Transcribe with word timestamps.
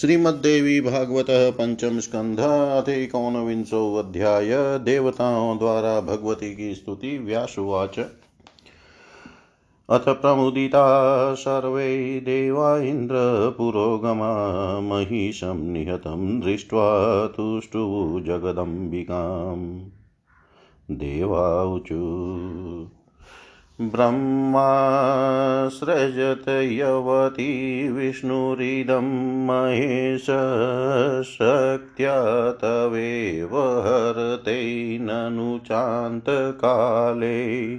श्रीमद्देवी 0.00 0.80
भागवत 0.80 1.26
पंचम 1.30 1.98
स्कंध 1.98 2.40
अथिकोनविंशो 2.40 3.96
अध्याय 3.96 4.78
देवताओं 4.78 5.58
द्वारा 5.58 6.00
भगवती 6.00 6.56
की 6.56 6.74
स्तुति 6.74 7.18
व्यासुवाच। 7.18 8.00
अथ 9.88 10.08
प्रमुदिता 10.08 11.34
सर्वे 11.34 12.20
देवा 12.20 12.78
इन्द्रपुरोगमा 12.78 14.80
महिषं 14.80 15.54
निहतं 15.54 16.40
दृष्ट्वा 16.40 17.26
तुष्टुः 17.26 18.22
जगदम्बिकाम्। 18.22 19.90
देवाऊचु 20.90 21.94
ब्रह्मासृजत 23.80 26.48
यवती 26.48 27.88
विष्णुरिदं 27.88 29.46
महेश 29.46 30.26
शक्त्या 31.26 32.50
तवेव 32.50 33.58
हरते 33.58 34.98
ननु 35.02 35.58
चान्तकाले। 35.58 37.74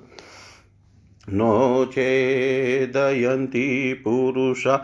नो 1.31 1.84
चेदयन्ति 1.84 4.00
पुरुषा 4.05 4.77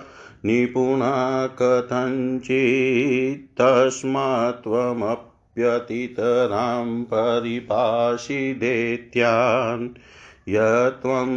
निपुणा 0.44 1.46
कथञ्चित् 1.62 3.60
तस्मात् 3.60 4.62
त्वमप्यतितरां 4.62 7.02
परिपाषि 7.02 8.54
दैत्यान् 8.60 9.88
यत्त्वं 10.48 11.32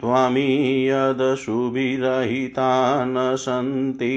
त्वमीयदशुभिरहिता 0.00 2.70
न 3.04 3.36
सन्ति 3.36 4.16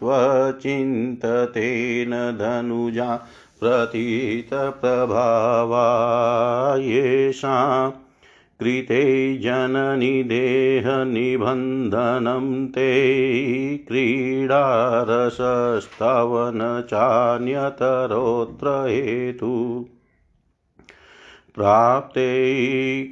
त्वचिन्ततेन 0.00 2.10
धनुजा 2.38 3.16
प्रतीतप्रभावा 3.60 5.86
येषां 6.76 7.90
कृते 8.64 9.38
जननि 9.38 10.22
देहनिबन्धनं 10.22 12.66
ते 12.66 13.84
क्रीडारसस्तव 13.88 16.52
न 16.54 16.86
हेतु 18.86 19.86
प्राप्ते 21.54 22.28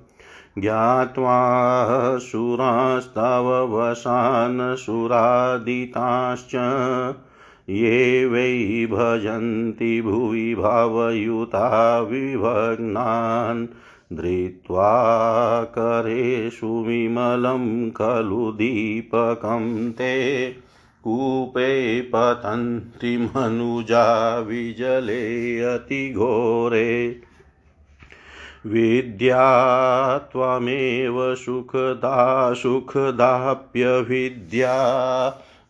ज्ञात्वा 0.61 2.19
सुरास्तव 2.19 3.69
वशान् 3.73 4.76
सुरादिताश्च। 4.76 6.55
ये 7.69 8.26
वै 8.26 8.88
भजन्ति 8.90 10.02
भुवि 10.02 10.55
भावयुता 10.55 12.00
विभग्नान्। 12.00 13.69
धृत्वा 14.12 15.64
करेषु 15.64 16.66
विमलं 16.66 17.90
खलु 17.90 18.52
दीपकं 18.52 19.93
ते 19.93 20.55
कूपे 21.05 22.00
पतन्ति 22.00 23.31
मनुजा 23.37 24.38
विजले 24.38 25.60
अतिघोरे। 25.60 27.16
विद्या 28.66 30.19
त्वमेव 30.19 31.34
सुखदा 31.34 32.54
सुखदाप्यविद्या, 32.54 34.76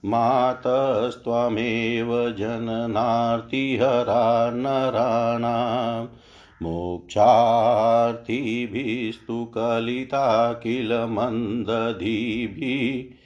मातस्त्वमेव 0.04 2.30
जननार्तिहरा 2.30 4.50
नराणां 4.50 6.06
मोक्षार्थिभिस्तु 6.62 9.44
कलिता 9.44 10.52
किल 10.52 10.92
मन्दधिभिः। 10.92 13.18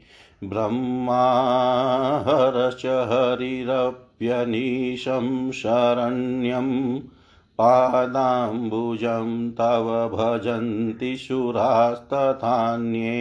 ब्रह्माहरश्च 0.45 2.87
हरिरप्यनीशं 2.87 5.53
शरण्यं 5.53 7.01
पादाम्बुजं 7.59 9.51
तव 9.51 10.09
भजन्ति 10.13 11.17
शूरास्तथान्ये 11.17 13.13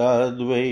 तद्वै 0.00 0.68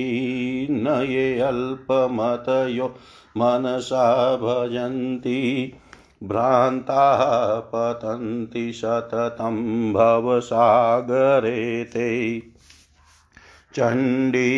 न 0.71 1.05
ये 1.09 1.41
अल्पमतयो 1.41 2.95
मनसा 3.37 4.37
भजन्ति 4.37 5.73
भ्रान्ताः 6.23 7.23
पतन्ति 7.73 8.73
सततं 8.73 9.93
भवसागरे 9.93 11.85
ते 11.85 12.41
चण्डी 13.75 14.51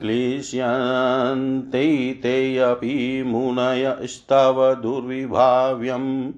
क्लिश्यन्ते 0.00 2.18
तेऽपि 2.22 3.22
मुनयस्तव 3.26 4.74
दुर्विभाव्यं 4.74 6.32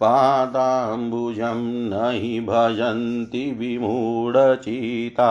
पादाम्बुजं 0.00 1.64
न 1.64 2.10
हि 2.14 2.40
भजन्ति 2.40 3.56
विमूढचिता। 3.58 5.30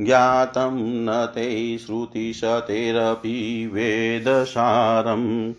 ज्ञातं 0.00 0.80
न 0.80 1.26
ते 1.26 1.78
श्रुतिशतेरपि 1.78 3.70
वेदसारम्। 3.72 5.52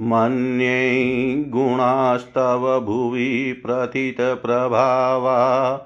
मन्ये 0.00 1.44
गुणास्तव 1.48 2.80
भुवि 2.80 3.62
प्रथितप्रभावा 3.66 5.80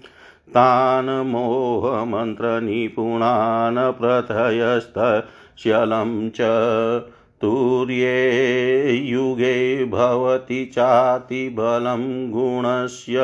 तान् 0.57 1.29
मोहमन्त्रनिपुणान् 1.29 4.01
प्रथयस्तशलं 4.01 6.31
च 6.31 6.39
तूर्ये 7.41 8.93
युगे 8.93 9.85
भवति 9.85 10.65
चातिबलं 10.65 12.31
गुणस्य 12.31 13.17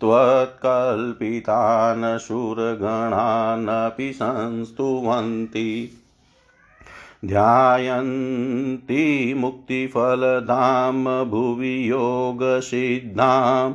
त्वत्कल्पितान् 0.00 2.18
सुरगणानपि 2.18 4.12
संस्तुवन्ति। 4.12 5.90
ध्यायन्ति 7.24 9.34
मुक्तिफलदां 9.36 11.24
भुवि 11.24 11.90
योगसिद्धां 11.90 13.72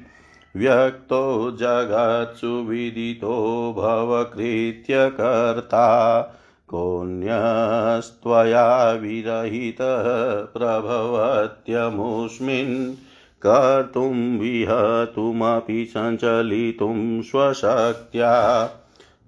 व्यक्तो 0.57 1.51
जगत्सु 1.51 2.47
विदितो 2.47 3.75
भवकृत्यकर्ता। 3.79 6.23
कोऽन्यस्त्वया 6.69 8.93
विरहितः 8.93 10.35
प्रभवत्यमुस्मिन्। 10.35 12.95
कर्तुं 13.43 14.39
विहतुमपि 14.39 15.93
सञ्चलितुं 15.97 17.23
स्वशक्त्या। 17.23 18.71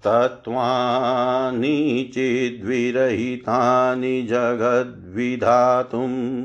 तत्त्वानि 0.03 2.11
चिद्विरहितानि 2.13 4.21
जगद्विधातुं 4.21 6.43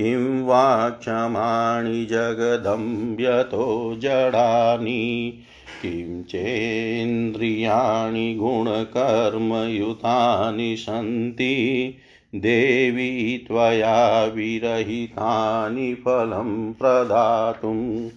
किं 0.00 0.42
वा 0.42 0.90
क्षमाणि 0.90 2.04
जगदम्ब्यतो 2.04 3.96
जडानि? 3.98 5.38
किं 5.82 6.22
चेन्द्रियाणि 6.22 8.34
गुणकर्मयुतानि 8.34 10.76
सन्ति? 10.76 11.94
देवी 12.34 13.38
त्वया 13.38 14.24
विरहितानि 14.24 15.94
फलं 15.94 16.72
प्रदातुम् 16.72 18.08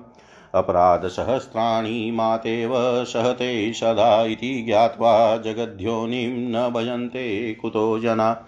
अपराधसहस्राणि 0.55 2.11
मातेव 2.15 2.71
सहते 3.05 3.73
सदा 3.73 4.25
इति 4.25 4.63
ज्ञात्वा 4.67 5.37
जगद्योनिं 5.37 6.51
न 6.51 6.71
भजन्ते 6.71 7.55
कुतो 7.55 7.99
जना। 7.99 8.47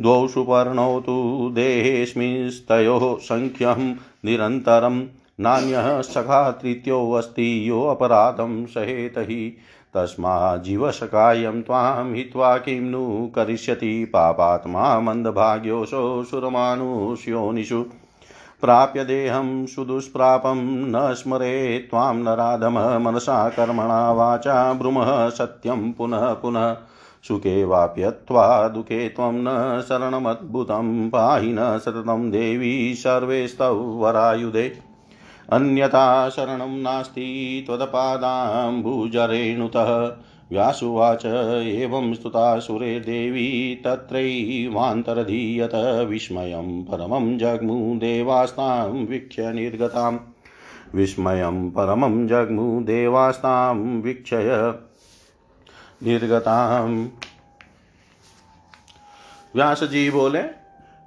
द्वौ 0.00 0.26
सुपर्णौ 0.26 1.00
तु 1.00 1.50
देहेऽस्मिंस्तयोः 1.52 3.18
सङ्ख्यं 3.18 3.94
निरन्तरं 4.24 5.06
नान्यः 5.40 6.00
सखा 6.00 6.50
तृतीयोऽस्ति 6.50 7.68
योऽपराधं 7.68 8.66
सहेत 8.66 9.14
हि 9.18 9.56
तस्माज्जीवसखायं 9.94 11.62
त्वां 11.62 12.14
हित्वा 12.14 12.56
किं 12.58 12.80
नु 12.80 13.30
करिष्यति 13.34 14.04
पापात्मा 14.04 15.00
मन्दभाग्योऽसौ 15.00 16.22
सुरमानुष्योनिषु। 16.22 17.82
प्राप्य 18.60 19.04
देहं 19.04 19.66
सुदुष्प्रापं 19.66 20.62
न 20.64 21.14
स्मरे 21.14 21.78
त्वां 21.78 22.14
नराधम 22.14 22.78
मनसा 23.02 23.48
कर्मणा 23.48 24.12
वाचा 24.12 24.72
ब्रुमः 24.72 25.28
सत्यं 25.28 25.92
पुनः 25.92 26.32
पुनः 26.32 26.76
सुखे 27.22 27.64
वाप्यत्वा 27.64 28.68
दुःखे 28.68 29.08
त्वं 29.08 29.32
न 29.34 29.82
शरणमद्भुतं 29.88 31.10
पाहि 31.10 31.52
न 31.52 31.78
सततं 31.78 32.30
देवी 32.30 32.94
सर्वेस्तव 32.94 33.74
वरायुधे। 33.74 34.72
अन्यथा 35.52 36.28
शरणं 36.28 36.82
नास्ति 36.82 37.62
त्वदपादाम्बुजरेणुतः। 37.66 40.16
व्यासुवाच 40.50 41.22
एवं 41.66 42.14
स्तुता 42.14 42.58
सुरेर्देवी 42.58 43.82
तत्रैवान्तरधीयत 43.84 46.06
विस्मयं 46.08 46.84
परमं 46.84 47.38
जग्मु 47.38 47.94
देवास्तां 47.94 48.90
वीक्ष्य 48.90 49.52
निर्गताम्। 49.52 50.18
विस्मयं 50.94 51.70
परमं 51.70 52.26
जग्मु 52.26 52.80
देवास्तां 52.80 53.76
वीक्षय 53.76 54.74
निर्गताम। 56.02 57.08
व्यास 59.54 59.84
जी 59.84 60.10
बोले 60.10 60.62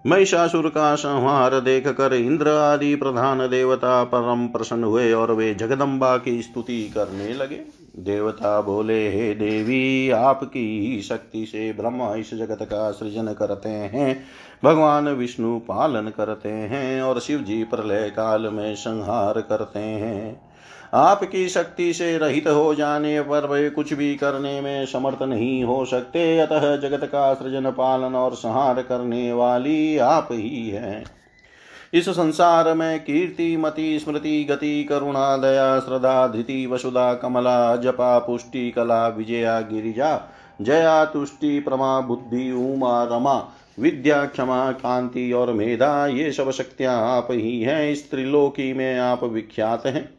महिषासुर 0.05 0.69
का 0.69 0.95
संहार 0.95 1.60
देख 1.60 1.88
कर 1.88 2.13
इंद्र 2.13 2.49
आदि 2.49 2.95
प्रधान 2.95 3.39
देवता 3.49 4.03
परम 4.03 4.47
प्रसन्न 4.47 4.84
हुए 4.84 5.13
और 5.13 5.31
वे 5.31 5.53
जगदम्बा 5.55 6.17
की 6.17 6.41
स्तुति 6.41 6.91
करने 6.95 7.34
लगे। 7.34 7.62
देवता 7.99 8.62
बोले, 8.62 9.10
हे 9.10 9.34
देवी, 9.34 10.10
आपकी 10.10 11.01
शक्ति 11.01 11.45
से 11.45 11.73
ब्रह्मा 11.73 12.15
इस 12.15 12.34
जगत 12.34 12.58
का 12.62 12.91
सृजन 12.91 13.34
करते 13.34 13.69
हैं। 13.69 14.23
भगवान 14.63 15.10
विष्णु 15.10 15.60
पालन 15.60 16.10
करते 16.10 16.49
हैं 16.49 17.01
और 17.01 17.19
शिव 17.19 17.39
जी 17.39 17.63
प्रलय 17.63 18.10
काल 18.10 18.47
में 18.47 18.75
संहार 18.75 19.41
करते 19.41 19.79
हैं। 19.79 20.55
आपकी 20.95 21.49
शक्ति 21.49 21.93
से 21.93 22.17
रहित 22.17 22.47
हो 22.47 22.75
जाने 22.75 23.21
पर 23.21 23.47
वे 23.47 23.69
कुछ 23.69 23.93
भी 23.93 24.15
करने 24.15 24.62
में 24.62 24.86
समर्थ 24.86 25.21
नहीं 25.21 25.63
हो 25.63 25.86
सकते। 25.86 26.39
अतः 26.39 26.77
जगत 26.77 27.05
का 27.05 27.34
सृजन, 27.34 27.71
पालन 27.71 28.15
और 28.15 28.34
संहार 28.34 28.81
करने 28.81 29.34
वाली 29.34 29.97
आप 29.97 30.27
ही 30.31 30.69
है। 30.69 31.03
इस 31.93 32.10
संसार 32.10 32.73
में 32.73 32.99
कीर्ति, 32.99 33.58
मति, 33.58 33.99
स्मृति, 33.99 34.43
गति, 34.43 34.84
करुणा, 34.84 35.38
दया, 35.38 35.79
श्रद्धा, 35.79 36.27
धृति, 36.27 36.65
वसुधा, 36.65 37.13
कमला, 37.13 37.75
जपा, 37.75 38.19
पुष्टि, 38.19 38.71
कला, 38.71 39.08
विजया, 39.08 39.62
गिरिजा, 39.62 40.21
जया, 40.62 41.05
तुष्टि, 41.05 41.60
प्रमा, 41.60 41.99
बुद्धि, 41.99 42.51
उमा, 42.51 43.03
रमा, 43.03 43.53
विद्या, 43.79 44.25
क्षमा, 44.25 44.71
कांति 44.71 45.31
और 45.31 45.53
मेधा, 45.53 46.08
ये 46.08 46.31
सब 46.31 46.51
शक्तियाँ 46.51 47.17
आप 47.17 47.27
ही 47.31 47.62
हैं। 47.62 47.91
इस 47.91 48.12
त्रिलोकी 48.12 48.73
में 48.73 48.99
आप 48.99 49.23
विख्यात 49.23 49.86
हैं। 49.86 50.14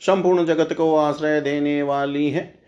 संपूर्ण 0.00 0.46
जगत 0.46 0.72
को 0.72 0.96
आश्रय 0.96 1.40
देने 1.40 1.82
वाली 1.82 2.30
है। 2.30 2.60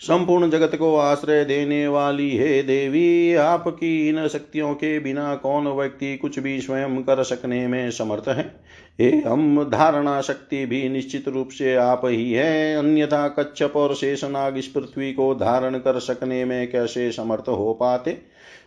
संपूर्ण 0.00 0.50
जगत 0.50 0.76
को 0.76 0.96
आश्रय 0.96 1.44
देने 1.44 1.88
वाली 1.88 2.36
है। 2.36 2.62
देवी, 2.62 3.34
आपकी 3.34 4.08
इन 4.08 4.28
शक्तियों 4.28 4.74
के 4.74 5.00
बिना 5.00 5.34
कौन 5.34 5.68
व्यक्ति 5.68 6.16
कुछ 6.16 6.38
भी 6.38 6.60
स्वयं 6.60 7.02
कर 7.02 7.22
सकने 7.22 7.66
में 7.66 7.90
समर्थ 7.90 8.28
है? 8.28 8.60
हे 9.00 9.10
हम 9.10 9.70
धारणा 9.70 10.20
शक्ति 10.20 10.66
भी 10.66 10.88
निश्चित 10.88 11.28
रूप 11.28 11.48
से 11.48 11.74
आप 11.74 12.00
ही 12.04 12.32
है। 12.32 12.76
अन्यथा 12.76 13.28
कच्छप 13.28 13.72
और 13.76 13.94
शेषनाग 13.94 14.58
इस 14.58 14.66
पृथ्वी 14.66 15.12
को 15.12 15.34
धारण 15.34 15.78
कर 15.78 15.98
सकने 15.98 16.44
में 16.44 16.70
कैसे 16.70 17.12
समर्थ 17.12 17.48
हो 17.48 17.74
पाते? 17.74 18.22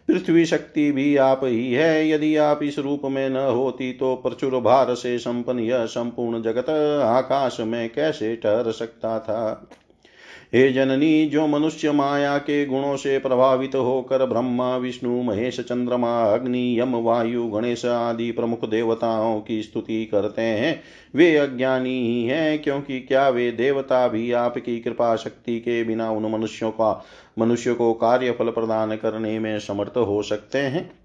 पृथ्वी 0.07 0.45
शक्ति 0.45 0.91
भी 0.91 1.15
आप 1.17 1.41
ही 1.43 1.73
है। 1.73 2.09
यदि 2.09 2.35
आप 2.35 2.63
इस 2.63 2.79
रूप 2.79 3.01
में 3.05 3.29
न 3.29 3.35
होती 3.35 3.91
तो 3.93 4.15
प्रचुर 4.15 4.59
भार 4.59 4.93
से 4.95 5.17
संपन्न 5.19 5.59
यह 5.59 5.85
संपूर्ण 5.85 6.41
जगत 6.41 6.69
आकाश 7.03 7.59
में 7.59 7.89
कैसे 7.89 8.35
ठहर 8.35 8.71
सकता 8.71 9.19
था? 9.19 9.69
हे 10.53 10.71
जननी, 10.73 11.25
जो 11.25 11.47
मनुष्य 11.47 11.91
माया 11.91 12.37
के 12.37 12.65
गुणों 12.65 12.97
से 12.97 13.19
प्रभावित 13.19 13.75
होकर 13.75 14.25
ब्रह्मा, 14.25 14.77
विष्णु, 14.77 15.23
महेश, 15.23 15.59
चंद्रमा, 15.59 16.23
अग्नि, 16.23 16.79
यम, 16.79 16.95
वायु, 16.95 17.47
गणेश 17.47 17.85
आदि 17.85 18.31
प्रमुख 18.31 18.69
देवताओं 18.69 19.41
की 19.41 19.63
स्तुति 19.63 20.05
करते 20.05 20.41
हैं, 20.41 20.83
वे 21.15 21.35
अज्ञानी 21.35 22.07
ही 22.07 22.25
हैं, 22.25 22.61
क्योंकि 22.61 22.99
क्या 22.99 23.29
वे 23.29 23.51
देवता 23.51 24.07
भी 24.07 24.31
आपकी 24.31 24.79
कृपा 24.79 25.15
शक्ति 25.15 25.59
के 25.59 25.83
बिना 25.83 26.11
उन 26.11 26.31
मनुष्यों 26.31 26.71
का, 26.71 27.05
मनुष्य 27.39 27.73
को 27.73 27.93
कार्य 27.93 28.31
फल 28.31 28.49
प्रदान 28.49 28.95
करने 28.95 29.39
में 29.39 29.59
समर्थ 29.59 29.97
हो 29.97 30.23
सकते 30.23 30.57
हैं? 30.57 30.96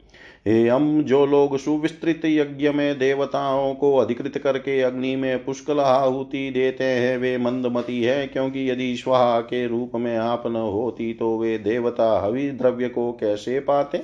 हम 0.46 1.02
जो 1.02 1.26
लोग 1.26 1.58
सुविस्तृत 1.58 2.20
यज्ञ 2.24 2.70
में 2.70 2.98
देवताओं 2.98 3.74
को 3.74 3.96
अधिकृत 3.96 4.38
करके 4.38 4.80
अग्नि 4.80 5.16
में 5.16 5.44
पुष्कल 5.44 5.80
आहुति 5.80 6.50
देते 6.50 6.84
हैं, 6.84 7.18
वे 7.18 7.38
मंदमती 7.38 8.02
है, 8.02 8.26
क्योंकि 8.26 8.70
यदि 8.70 8.96
स्वाहा 8.96 9.40
के 9.40 9.66
रूप 9.66 9.92
में 9.94 10.16
आप 10.16 10.46
न 10.46 10.56
होती 10.56 11.14
तो 11.14 11.38
वे 11.38 11.58
देवता 11.58 12.20
हवि 12.20 12.50
द्रव्य 12.50 12.88
को 12.88 13.12
कैसे 13.12 13.60
पाते? 13.60 13.98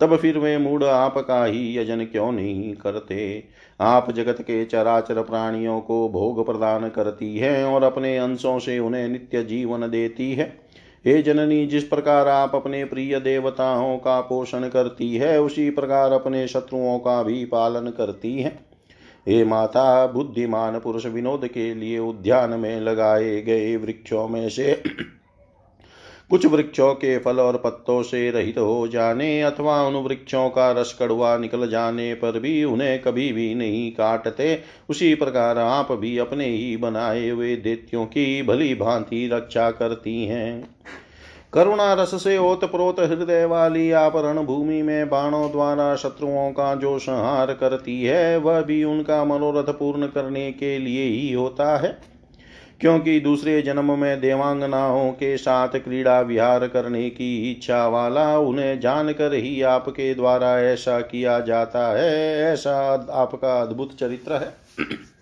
तब 0.00 0.16
फिर 0.16 0.38
वे 0.38 0.58
मूड 0.58 0.84
आपका 0.84 1.44
ही 1.44 1.78
यजन 1.78 2.04
क्यों 2.04 2.32
नहीं 2.32 2.74
करते? 2.74 3.44
आप 3.80 4.12
जगत 4.12 4.36
के 4.40 4.64
चराचर 4.64 5.22
प्राणियों 5.22 5.80
को 5.80 6.08
भोग 6.08 6.46
प्रदान 6.46 6.88
करती 6.88 7.36
हैं 7.38 7.64
और 7.64 7.82
अपने 7.82 8.18
अंशों 8.18 8.58
से 8.58 8.78
उन्हें 8.78 9.08
नित्य 9.08 9.42
जीवन 9.42 9.90
देती 9.90 10.32
है। 10.32 10.65
हे 11.06 11.22
जननी, 11.22 11.66
जिस 11.66 11.84
प्रकार 11.84 12.28
आप 12.28 12.54
अपने 12.54 12.84
प्रिय 12.84 13.20
देवताओं 13.20 13.98
का 13.98 14.20
पोषण 14.20 14.68
करती 14.68 15.16
है, 15.16 15.40
उसी 15.40 15.70
प्रकार 15.70 16.12
अपने 16.12 16.48
शत्रुओं 16.48 16.98
का 16.98 17.22
भी 17.22 17.44
पालन 17.44 17.90
करती 17.90 18.42
है। 18.42 18.58
हे 19.28 19.44
माता, 19.44 20.06
बुद्धिमान 20.06 20.78
पुरुष 20.78 21.06
विनोद 21.06 21.46
के 21.46 21.74
लिए 21.74 21.98
उद्यान 21.98 22.50
में 22.50 22.80
लगाए 22.80 23.42
गए 23.42 23.76
वृक्षों 23.76 24.28
में 24.28 24.48
से 24.48 24.82
कुछ 26.30 26.46
वृक्षों 26.46 26.94
के 26.94 27.18
फल 27.18 27.40
और 27.40 27.56
पत्तों 27.56 28.02
से 28.02 28.30
रहित 28.30 28.58
हो 28.58 28.88
जाने 28.88 29.42
अथवा 29.42 29.82
उन 29.82 29.94
वृक्षों 29.94 30.48
का 30.48 30.70
रस 30.72 30.96
कड़वा 31.00 31.36
निकल 31.38 31.68
जाने 31.70 32.14
पर 32.14 32.38
भी 32.40 32.64
उन्हें 32.64 33.02
कभी 33.02 33.32
भी 33.32 33.54
नहीं 33.54 33.90
काटते, 33.92 34.58
उसी 34.90 35.14
प्रकार 35.14 35.58
आप 35.58 35.92
भी 35.92 36.18
अपने 36.18 36.46
ही 36.46 36.76
बनाए 36.76 37.28
हुए 37.28 37.56
देत्यों 37.56 38.06
की 38.06 38.42
भली 38.42 38.74
भांति 38.74 39.28
रक्षा 39.32 39.70
करती 39.70 40.24
हैं। 40.24 40.68
करुणा 41.52 41.92
रस 41.94 42.22
से 42.24 42.38
ओत 42.38 42.64
प्रोत 42.64 43.00
हृदय 43.00 43.44
वाली 43.44 43.90
आप 43.90 44.16
भूमि 44.16 44.82
में 44.82 45.08
बाणों 45.08 45.50
द्वारा 45.50 45.94
शत्रुओं 45.96 46.50
का 46.50 46.74
जो 46.74 46.98
संहार 46.98 47.52
करती 47.52 48.02
है, 48.02 48.36
वह 48.36 48.60
भी 48.60 48.84
उनका 48.84 49.24
मनोरथ 49.24 49.72
पूर्ण 49.72 50.06
करने 50.06 50.52
के 50.52 50.78
लिए 50.78 51.04
ही 51.04 51.32
होता 51.32 51.76
है। 51.76 52.15
क्योंकि 52.80 53.20
दूसरे 53.20 53.62
जन्म 53.62 53.98
में 53.98 54.20
देवांगनाओं 54.20 55.12
के 55.12 55.36
साथ 55.36 55.68
क्रीड़ा 55.68 56.20
विहार 56.20 56.68
करने 56.68 57.10
की 57.10 57.50
इच्छा 57.50 57.88
वाला 57.88 58.38
उन्हें 58.38 58.80
जानकर 58.80 59.34
ही 59.34 59.62
आपके 59.62 60.14
द्वारा 60.14 60.60
ऐसा 60.60 61.00
किया 61.00 61.40
जाता 61.40 61.98
है। 61.98 62.42
ऐसा 62.52 63.06
आपका 63.10 63.60
अद्भुत 63.60 63.98
चरित्र 64.00 64.32
है। 64.32 64.54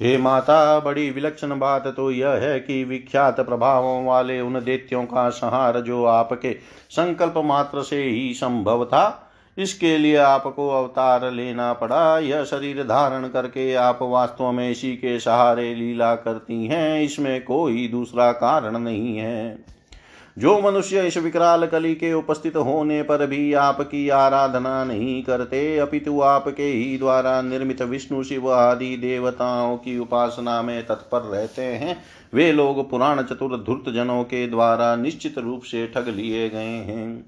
हे 0.00 0.18
माता, 0.18 0.80
बड़ी 0.80 1.10
विलक्षण 1.10 1.58
बात 1.58 1.86
तो 1.86 2.10
यह 2.10 2.28
है 2.28 2.60
कि 2.60 2.84
विख्यात 2.84 3.40
प्रभावों 3.40 4.04
वाले 4.04 4.40
उन 4.40 4.64
देत्यों 4.64 5.04
का 5.04 5.28
संहार 5.28 5.80
जो 5.80 6.04
आपके 6.04 6.56
संकल्प 6.90 7.34
मात्र 7.36 7.82
से 7.82 8.02
ही 8.04 8.34
संभव 8.34 8.84
था 8.84 9.28
इसके 9.58 9.98
लिए 9.98 10.16
आपको 10.16 10.68
अवतार 10.68 11.30
लेना 11.30 11.72
पड़ा। 11.72 12.18
यह 12.18 12.44
शरीर 12.44 12.82
धारण 12.82 13.28
करके 13.28 13.74
आप 13.74 13.98
वास्तव 14.02 14.52
में 14.52 14.70
इसी 14.70 14.92
के 14.92 15.20
सहारे 15.20 15.74
लीला 15.74 16.14
करती 16.14 16.66
हैं। 16.66 17.02
इसमें 17.02 17.44
कोई 17.44 17.88
दूसरा 17.88 18.32
कारण 18.32 18.78
नहीं 18.78 19.18
है। 19.18 19.64
जो 20.38 20.60
मनुष्य 20.60 21.06
इस 21.06 21.16
विकराल 21.16 21.66
कली 21.66 21.94
के 21.94 22.12
उपस्थित 22.12 22.56
होने 22.56 23.02
पर 23.02 23.26
भी 23.26 23.52
आपकी 23.52 24.08
आराधना 24.08 24.84
नहीं 24.84 25.22
करते, 25.22 25.78
अपितु 25.78 26.20
आपके 26.20 26.62
ही 26.62 26.98
द्वारा 26.98 27.42
निर्मित 27.42 27.82
विष्णु, 27.82 28.22
शिव 28.22 28.52
आदि 28.52 28.96
देवताओं 28.96 29.76
की 29.76 29.98
उपासना 29.98 30.62
में 30.62 30.86
तत्पर 30.86 31.18
रहते 31.18 31.62
हैं। 31.62 32.02
वे 32.34 32.52
लोग 32.52 32.90
पुराण 32.90 33.22
चतुर 33.22 33.64
धूर्त 33.66 33.90
जनों 33.90 34.24
के 34.24 34.46
द्वारा 34.46 34.96
निश्चित 34.96 35.38
रूप 35.38 35.62
से 35.62 35.86
ठग 35.86 36.08
लिए 36.08 36.48
गए 36.48 36.58
हैं। 36.58 37.26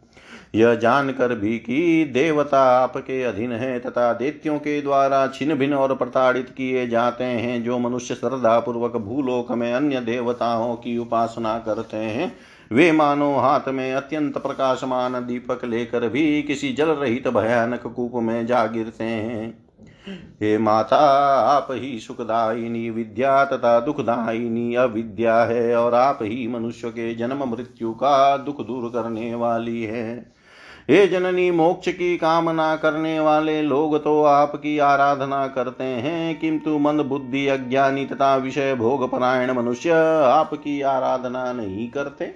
यह 0.54 0.74
जानकर 0.74 1.34
भी 1.34 1.58
कि 1.58 2.10
देवता 2.14 2.62
आपके 2.78 3.22
अधीन 3.22 3.52
है 3.52 3.78
तथा 3.80 4.12
देत्यों 4.12 4.58
के 4.58 4.82
द्वारा 4.82 5.26
छिन्न 5.26 5.54
भिन्न 5.54 5.74
और 5.74 5.94
प्रताड़ित 5.94 6.50
किए 6.50 6.86
जाते 6.86 7.24
हैं, 7.24 7.62
जो 7.64 7.78
मनुष्य 7.78 8.14
श्रद्धा 8.14 8.58
पूर्वक 8.60 8.96
भूलोक 8.96 9.52
में 9.52 9.72
अन्य 9.72 10.00
देवताओं 10.00 10.74
की 10.76 10.98
उपासना 10.98 11.58
करते 11.58 11.96
हैं। 11.96 12.36
वे 12.72 12.92
मानो 12.92 13.34
हाथ 13.36 13.68
में 13.68 13.92
अत्यंत 13.94 14.38
प्रकाशमान 14.38 15.26
दीपक 15.26 15.64
लेकर 15.64 16.08
भी 16.08 16.42
किसी 16.42 16.72
जल 16.72 16.88
रहित 16.88 17.28
भयानक 17.28 17.82
कूप 17.86 18.12
में 18.14 18.46
जा 18.46 18.66
गिरते 18.66 19.04
हैं। 19.04 19.64
हे 20.40 20.58
माता, 20.58 20.96
आप 21.36 21.68
ही 21.70 21.98
सुखदायिनी 21.98 22.90
विद्या 22.90 23.44
तथा 23.44 23.80
दुखदायिनी 23.80 24.74
अविद्या 24.74 25.36
है 25.44 25.76
और 25.76 25.94
आप 25.94 26.18
ही 26.22 26.48
मनुष्य 26.48 26.88
के 26.88 27.14
जन्म 27.14 27.44
मृत्यु 27.44 27.92
का 27.92 28.36
दुख 28.36 28.66
दूर 28.66 28.88
करने 28.88 29.34
वाली 29.34 29.82
है। 29.82 30.34
हे 30.90 31.06
जननी, 31.06 31.50
मोक्ष 31.50 31.88
की 31.88 32.16
कामना 32.16 32.76
करने 32.76 33.20
वाले 33.20 33.62
लोग 33.62 34.04
तो 34.04 34.24
आपकी 34.24 34.78
आराधना 34.78 35.46
करते 35.46 35.84
हैं। 35.84 36.40
किंतु 36.40 36.78
मन 36.78 37.02
बुद्धि, 37.02 37.46
अज्ञानी 37.46 38.06
तथा 38.06 38.36
विषय 38.36 38.74
भोग 38.74 39.10
परायण 39.10 39.52
मनुष्य 39.52 39.90
आपकी 40.24 40.80
आराधना 40.80 41.52
नहीं 41.52 41.90
करते। 41.90 42.34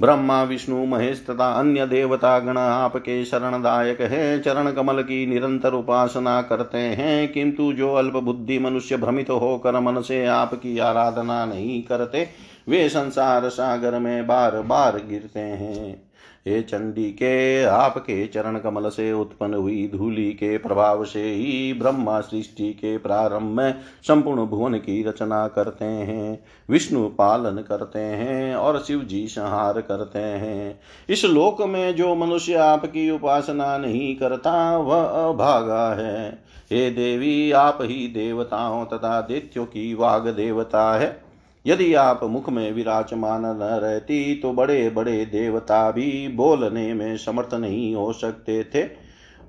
ब्रह्मा, 0.00 0.42
विष्णु, 0.42 0.86
महेश 0.86 1.26
तथा 1.30 1.52
अन्य 1.52 1.86
देवता 1.86 2.38
गण 2.38 2.56
आपके 2.56 3.24
शरणदायक 3.24 4.00
है। 4.00 4.40
चरण 4.40 4.72
कमल 4.72 5.02
की 5.02 5.26
निरंतर 5.26 5.72
उपासना 5.72 6.42
करते 6.42 6.78
हैं। 6.78 7.32
किंतु 7.32 7.72
जो 7.72 7.94
अल्प 7.94 8.14
बुद्धि 8.14 8.58
मनुष्य 8.58 8.96
भ्रमित 8.96 9.30
होकर 9.30 9.80
मन 9.80 10.00
से 10.00 10.26
आपकी 10.26 10.78
आराधना 10.78 11.46
नहीं 11.46 11.82
करते, 11.82 12.28
वे 12.68 12.88
संसार 12.88 13.48
सागर 13.48 13.98
में 13.98 14.26
बार 14.26 14.60
बार 14.60 14.96
गिरते 14.96 15.40
हैं। 15.40 16.11
हे 16.48 16.62
चंडी 16.62 17.10
के, 17.10 17.64
आपके 17.64 18.26
चरण 18.26 18.58
कमल 18.58 18.88
से 18.88 19.12
उत्पन्न 19.12 19.54
हुई 19.54 19.90
धूलि 19.94 20.32
के 20.32 20.58
प्रभाव 20.58 21.04
से 21.04 21.22
ही 21.22 21.72
ब्रह्मा 21.72 22.20
सृष्टि 22.20 22.72
के 22.72 22.98
प्रारंभ 22.98 23.56
में 23.56 23.74
संपूर्ण 24.02 24.46
भुवन 24.46 24.74
की 24.74 25.02
रचना 25.02 25.48
करते 25.48 25.84
हैं, 25.84 26.44
विष्णु 26.70 27.08
पालन 27.08 27.58
करते 27.68 27.98
हैं 27.98 28.56
और 28.56 28.82
शिव 28.82 29.00
जी 29.00 29.26
संहार 29.26 29.80
करते 29.80 30.18
हैं। 30.18 30.80
इस 31.08 31.24
लोक 31.24 31.62
में 31.62 31.94
जो 31.94 32.14
मनुष्य 32.14 32.54
आपकी 32.54 33.10
उपासना 33.10 33.78
नहीं 33.78 34.16
करता, 34.16 34.76
वह 34.76 35.02
अभागा 35.04 35.94
है। 35.94 36.52
हे 36.72 36.90
देवी, 36.90 37.52
आप 37.52 37.78
ही 37.80 38.06
देवताओं 38.06 38.84
तथा 38.84 39.20
दैत्यों 39.20 39.64
की 39.64 39.94
वाग 39.94 40.28
देवता 40.28 40.98
है। 40.98 41.21
यदि 41.66 41.92
आप 41.94 42.20
मुख 42.24 42.48
में 42.50 42.72
विराजमान 42.72 43.44
न 43.46 43.68
रहती 43.82 44.34
तो 44.34 44.52
बड़े 44.52 44.88
बड़े 44.90 45.24
देवता 45.24 45.90
भी 45.90 46.28
बोलने 46.28 46.92
में 46.94 47.16
समर्थ 47.16 47.54
नहीं 47.54 47.94
हो 47.94 48.12
सकते 48.12 48.62
थे। 48.64 48.84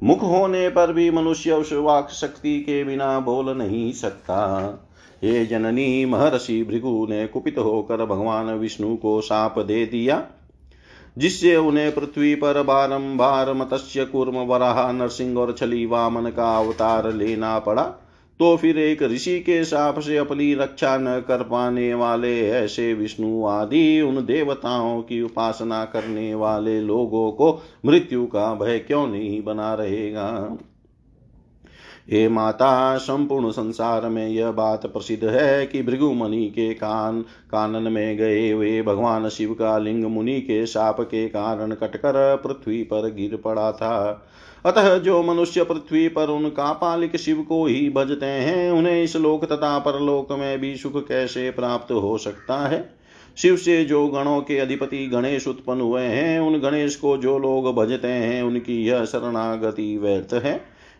मुख 0.01 0.21
होने 0.21 0.67
पर 0.69 0.93
भी 0.93 1.09
मनुष्य 1.11 1.51
उस 1.51 1.73
वाक 1.73 2.09
शक्ति 2.11 2.59
के 2.59 2.83
बिना 2.83 3.19
बोल 3.19 3.49
नहीं 3.57 3.91
सकता। 3.91 4.39
ये 5.23 5.45
जननी 5.45 6.05
महर्षि 6.05 6.63
भृगु 6.63 7.05
ने 7.09 7.25
कुपित 7.27 7.57
होकर 7.57 8.05
भगवान 8.05 8.53
विष्णु 8.53 8.95
को 8.95 9.19
साप 9.21 9.59
दे 9.59 9.85
दिया, 9.85 10.21
जिससे 11.17 11.55
उन्हें 11.57 11.91
पृथ्वी 11.95 12.33
पर 12.35 12.61
बारंबार 12.63 13.53
मत्स्य, 13.53 14.05
कूर्म, 14.05 14.37
वराह, 14.37 14.91
नरसिंह 14.91 15.37
और 15.39 15.53
छली 15.53 15.85
वामन 15.85 16.29
का 16.29 16.57
अवतार 16.57 17.11
लेना 17.13 17.57
पड़ा। 17.59 17.83
तो 18.39 18.57
फिर 18.57 18.77
एक 18.77 19.03
ऋषि 19.03 19.39
के 19.39 19.63
साप 19.65 19.99
से 19.99 20.17
अपनी 20.17 20.55
रक्षा 20.55 20.97
न 20.97 21.19
कर 21.27 21.43
पाने 21.43 21.93
वाले 21.93 22.49
ऐसे 22.49 22.93
विष्णु 22.93 23.45
आदि 23.45 24.01
उन 24.01 24.15
देवताओं 24.15 25.01
की 25.01 25.21
उपासना 25.21 25.85
करने 25.85 26.35
वाले 26.35 26.81
लोगों 26.81 27.31
को 27.31 27.61
मृत्यु 27.85 28.25
का 28.25 28.53
भय 28.53 28.79
क्यों 28.79 29.07
नहीं 29.07 29.43
बना 29.43 29.73
रहेगा? 29.73 30.57
हे 32.11 32.27
माता, 32.27 32.97
संपूर्ण 32.97 33.51
संसार 33.51 34.09
में 34.09 34.27
यह 34.27 34.51
बात 34.51 34.85
प्रसिद्ध 34.85 35.23
है 35.23 35.65
कि 35.65 35.83
भृगुमणि 35.83 36.45
के 36.45 36.73
कान, 36.73 37.21
कानन 37.21 37.91
में 37.91 38.17
गए 38.17 38.51
हुए 38.51 38.81
भगवान 38.81 39.29
शिव 39.29 39.53
का 39.53 39.77
लिंग 39.77 40.05
मुनि 40.05 40.41
के 40.41 40.65
साप 40.65 41.01
के 41.01 41.27
कारण 41.27 41.71
कटकर 41.71 42.35
पृथ्वी 42.35 42.83
पर 42.83 43.13
गिर 43.13 43.35
पड़ा 43.35 43.71
था। 43.71 44.25
अतः 44.65 44.97
जो 44.97 45.23
मनुष्य 45.23 45.63
पृथ्वी 45.63 46.07
पर 46.07 46.27
उन 46.27 46.49
कापालिक 46.49 47.17
शिव 47.17 47.45
को 47.49 47.65
ही 47.65 47.89
भजते 47.89 48.25
हैं, 48.25 48.71
उन्हें 48.71 49.03
इस 49.03 49.15
लोक 49.15 49.45
तथा 49.45 49.79
परलोक 49.79 50.31
में 50.31 50.59
भी 50.59 50.75
सुख 50.75 51.07
कैसे 51.07 51.51
प्राप्त 51.51 51.91
हो 51.91 52.17
सकता 52.17 52.67
है? 52.67 52.95
शिव 53.37 53.57
से 53.57 53.85
जो 53.85 54.07
गणों 54.07 54.41
के 54.41 54.57
अधिपति 54.57 55.07
गणेश 55.07 55.47
उत्पन्न 55.47 55.81
हुए 55.81 56.01
हैं, 56.01 56.39
उन 56.39 56.59
गणेश 56.59 56.95
को 56.95 57.17
जो 57.17 57.39
लोग 57.39 57.75
भजते 57.75 58.07
हैं, 58.07 58.43
उनकी 58.43 58.85
यह 58.85 59.05
शरणागति 59.05 59.97
व्यर्थ 59.97 60.33
है। 60.33 60.55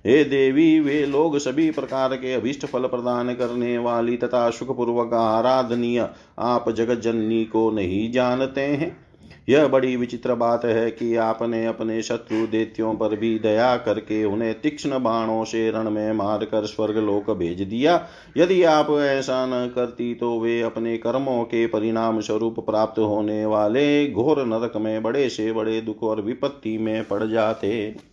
हे 0.05 0.23
देवी, 0.23 0.79
वे 0.79 1.05
लोग 1.05 1.37
सभी 1.37 1.71
प्रकार 1.71 2.15
के 2.15 2.33
अभिष्ट 2.33 2.65
फल 2.65 2.81
प्रदान 2.81 3.33
करने 3.33 3.77
वाली 3.77 4.17
तथा 4.17 4.49
सुखपूर्वक 4.49 5.13
आराधनीय 5.13 6.09
आप 6.39 6.69
जगत 6.71 6.99
जननी 6.99 7.45
को 7.45 7.71
नहीं 7.71 8.11
जानते 8.11 8.61
हैं। 8.61 9.12
यह 9.49 9.67
बड़ी 9.67 9.95
विचित्र 9.95 10.35
बात 10.35 10.65
है 10.65 10.89
कि 10.91 11.15
आपने 11.15 11.65
अपने 11.65 12.01
शत्रु 12.01 12.45
देत्यों 12.47 12.93
पर 12.95 13.15
भी 13.15 13.39
दया 13.39 13.75
करके 13.77 14.23
उन्हें 14.25 14.53
तीक्ष्ण 14.61 14.99
बाणों 14.99 15.43
से 15.43 15.69
रण 15.71 15.89
में 15.89 16.13
मारकर 16.13 16.65
स्वर्ग 16.65 16.97
लोक 16.97 17.31
भेज 17.31 17.61
दिया। 17.61 17.95
यदि 18.37 18.63
आप 18.63 18.91
ऐसा 18.91 19.45
न 19.45 19.67
करती 19.75 20.13
तो 20.15 20.39
वे 20.39 20.61
अपने 20.61 20.97
कर्मों 20.97 21.43
के 21.43 21.65
परिणाम 21.67 22.19
स्वरूप 22.21 22.59
प्राप्त 22.59 22.99
होने 22.99 23.45
वाले 23.45 24.11
घोर 24.11 24.45
नरक 24.45 24.77
में 24.77 25.03
बड़े 25.03 25.29
से 25.29 25.51
बड़े 25.51 25.79
दुख 25.81 26.03
और 26.03 26.21
विपत्ति 26.21 26.77
में 26.77 27.03
पड़ 27.03 27.23
जाते। 27.23 28.12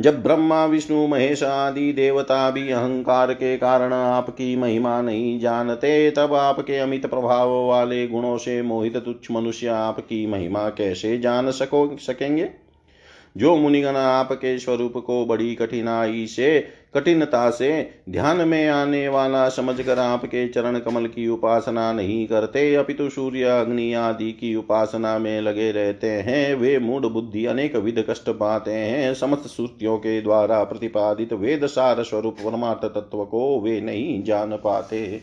जब 0.00 0.22
ब्रह्मा, 0.22 0.66
विष्णु, 0.66 1.06
महेश 1.06 1.42
आदि 1.42 1.92
देवता 1.92 2.50
भी 2.50 2.70
अहंकार 2.70 3.34
के 3.34 3.56
कारण 3.56 3.92
आपकी 3.92 4.56
महिमा 4.56 5.02
नहीं 5.02 5.40
जानते, 5.40 6.10
तब 6.10 6.34
आपके 6.34 6.78
अमित 6.78 7.06
प्रभाव 7.06 7.66
वाले 7.66 8.08
गुणों 8.08 8.38
से 8.38 8.62
मोहित 8.62 8.96
तुच्छ 8.96 9.30
मनुष्य 9.30 9.66
आपकी 9.66 10.26
महिमा 10.26 10.68
कैसे 10.68 11.18
जान 11.18 11.50
सको, 11.50 11.96
सकेंगे? 12.00 12.50
जो 13.36 13.56
मुनिगण 13.56 13.96
आपके 13.96 14.58
स्वरूप 14.58 14.92
को 14.96 15.26
बड़ी 15.26 15.54
कठिनाई 15.54 16.26
से 16.26 16.68
कठिनता 16.94 17.50
से 17.50 17.90
ध्यान 18.10 18.48
में 18.48 18.68
आने 18.68 19.08
वाला 19.08 19.48
समझकर 19.48 19.98
आपके 19.98 20.48
चरण 20.48 20.78
कमल 20.78 21.06
की 21.06 21.28
उपासना 21.28 21.92
नहीं 21.92 22.26
करते, 22.26 22.74
अपितु 22.74 23.08
सूर्य, 23.10 23.42
अग्नि 23.42 23.92
आदि 23.94 24.32
की 24.32 24.54
उपासना 24.54 25.18
में 25.18 25.40
लगे 25.40 25.70
रहते 25.72 26.10
हैं। 26.10 26.54
वे 26.54 26.78
मूड 26.78 27.06
बुद्धि, 27.06 27.46
अनेक 27.46 27.76
विध 27.76 28.04
कष्ट 28.10 28.30
पाते 28.30 28.72
हैं। 28.72 29.14
समस्त 29.14 29.48
श्रुतियों 29.48 29.96
के 29.98 30.20
द्वारा 30.20 30.64
प्रतिपादित 30.64 31.32
वेद 31.32 31.66
सार 31.66 32.02
स्वरूप 32.02 32.36
परमार्थ 32.44 32.84
तत्व 32.84 33.24
को 33.24 33.60
वे 33.60 33.80
नहीं 33.80 34.22
जान 34.22 34.56
पाते। 34.56 35.20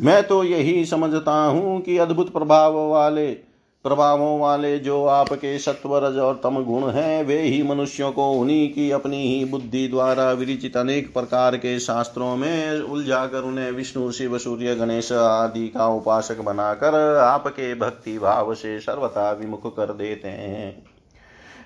मैं 0.00 0.22
तो 0.22 0.44
यही 0.44 0.84
समझता 0.84 1.32
हूँ 1.32 1.80
कि 1.80 1.98
अद्भुत 1.98 2.32
प्रभाव 2.32 2.76
वाले 2.88 3.49
प्रभावों 3.84 4.40
वाले 4.40 4.78
जो 4.78 5.04
आपके 5.06 5.58
सत्वरज 5.58 6.16
और 6.18 6.40
तम 6.42 6.64
गुण 6.64 6.90
हैं, 6.90 7.24
वे 7.24 7.40
ही 7.42 7.62
मनुष्यों 7.62 8.12
को 8.12 8.30
उन्हीं 8.32 8.72
की 8.72 8.90
अपनी 8.90 9.16
ही 9.16 9.44
बुद्धि 9.44 9.88
द्वारा 9.88 10.30
विरिचित 10.32 10.76
अनेक 10.76 11.12
प्रकार 11.14 11.56
के 11.56 11.78
शास्त्रों 11.78 12.36
में 12.36 12.80
उलझाकर 12.80 13.42
उन्हें 13.42 13.70
विष्णु, 13.70 14.10
शिव, 14.12 14.38
सूर्य, 14.38 14.74
गणेश 14.74 15.12
आदि 15.12 15.68
का 15.68 15.88
उपासक 15.88 16.40
बनाकर 16.40 17.16
आपके 17.16 17.74
भक्ति 17.74 18.18
भाव 18.18 18.54
से 18.54 18.80
सर्वथा 18.80 19.32
विमुख 19.32 19.76
कर 19.76 19.92
देते 19.94 20.28
हैं। 20.28 20.89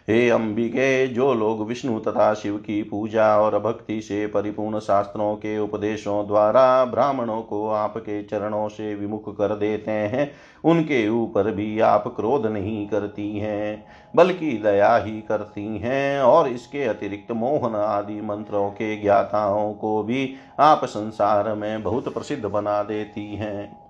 हे 0.08 0.28
अंबिके, 0.30 1.06
जो 1.06 1.34
लोग 1.34 1.66
विष्णु 1.68 1.98
तथा 1.98 2.34
शिव 2.34 2.56
की 2.56 2.82
पूजा 2.82 3.38
और 3.38 3.58
भक्ति 3.58 4.00
से 4.00 4.26
परिपूर्ण 4.26 4.78
शास्त्रों 4.78 5.36
के 5.36 5.58
उपदेशों 5.58 6.26
द्वारा 6.26 6.84
ब्राह्मणों 6.84 7.42
को 7.42 7.68
आपके 7.68 8.22
चरणों 8.22 8.68
से 8.68 8.94
विमुख 8.94 9.38
कर 9.38 9.54
देते 9.56 9.90
हैं, 9.90 10.30
उनके 10.64 11.08
ऊपर 11.08 11.50
भी 11.50 11.80
आप 11.80 12.04
क्रोध 12.16 12.46
नहीं 12.46 12.86
करती 12.88 13.38
हैं, 13.38 13.84
बल्कि 14.16 14.50
दया 14.52 14.96
ही 14.96 15.20
करती 15.20 15.78
हैं 15.78 16.20
और 16.20 16.48
इसके 16.48 16.84
अतिरिक्त 16.84 17.32
मोहन 17.32 17.74
आदि 17.74 18.20
मंत्रों 18.20 18.70
के 18.70 18.96
ज्ञाताओं 18.96 19.72
को 19.74 20.02
भी 20.02 20.34
आप 20.60 20.84
संसार 20.84 21.54
में 21.54 21.82
बहुत 21.82 22.14
प्रसिद्ध 22.14 22.44
बना 22.44 22.82
देती 22.82 23.34
हैं। 23.36 23.83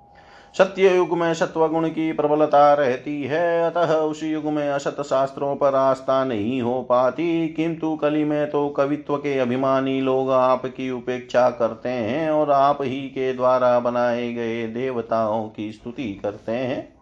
सत्य 0.58 0.96
युग 0.96 1.18
में 1.18 1.34
सत्वगुण 1.34 1.88
की 1.88 2.12
प्रबलता 2.12 2.74
रहती 2.74 3.22
है, 3.22 3.70
अतः 3.70 3.94
उस 3.94 4.22
युग 4.24 4.44
में 4.44 4.68
असत 4.68 5.00
शास्त्रों 5.00 5.56
पर 5.56 5.74
आस्था 5.74 6.24
नहीं 6.24 6.62
हो 6.62 6.82
पाती। 6.82 7.48
किंतु 7.48 7.96
कली 7.96 8.24
में 8.24 8.50
तो 8.50 8.68
कवित्व 8.68 9.16
के 9.16 9.38
अभिमानी 9.38 10.00
लोग 10.00 10.30
आपकी 10.30 10.90
उपेक्षा 10.90 11.50
करते 11.50 11.88
हैं 11.88 12.30
और 12.30 12.50
आप 12.50 12.78
ही 12.82 13.00
के 13.00 13.32
द्वारा 13.32 13.80
बनाए 13.80 14.32
गए 14.32 14.66
देवताओं 14.66 15.48
की 15.48 15.72
स्तुति 15.72 16.20
करते 16.22 16.52
हैं। 16.52 16.94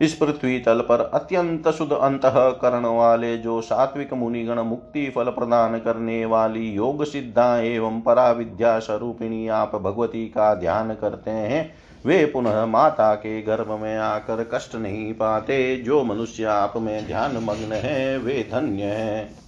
इस 0.00 0.14
पृथ्वी 0.14 0.58
तल 0.58 0.80
पर 0.80 1.10
अत्यंत 1.14 1.68
शुद्ध 1.68 1.92
अंतकरण 1.92 2.86
वाले, 2.86 3.36
जो 3.38 3.60
सात्विक 3.60 4.14
मुनिगण 4.14 4.58
मुक्ति 4.58 5.12
फल 5.14 5.24
प्रदान 5.24 5.78
करने 5.78 6.24
वाली 6.24 6.70
योग 6.70 7.04
सिद्धा 7.04 7.56
एवं 7.58 8.00
परा 8.00 8.30
विद्या 8.30 8.78
स्वरूपिणी 8.78 9.48
आप 9.48 9.76
भगवती 9.76 10.26
का 10.26 10.54
ध्यान 10.54 10.94
करते 10.94 11.30
हैं 11.30 11.72
वे 12.04 12.24
पुनः 12.26 12.64
माता 12.66 13.14
के 13.14 13.40
गर्भ 13.42 13.70
में 13.70 13.96
आकर 13.96 14.42
कष्ट 14.44 14.74
नहीं 14.74 15.12
पाते, 15.14 15.76
जो 15.76 16.02
मनुष्य 16.04 16.44
आप 16.44 16.72
में 16.76 17.06
ध्यान 17.06 17.36
मग्न 17.36 17.72
है, 17.72 18.18
वे 18.18 18.48
धन्य 18.52 18.82
है। 18.82 19.44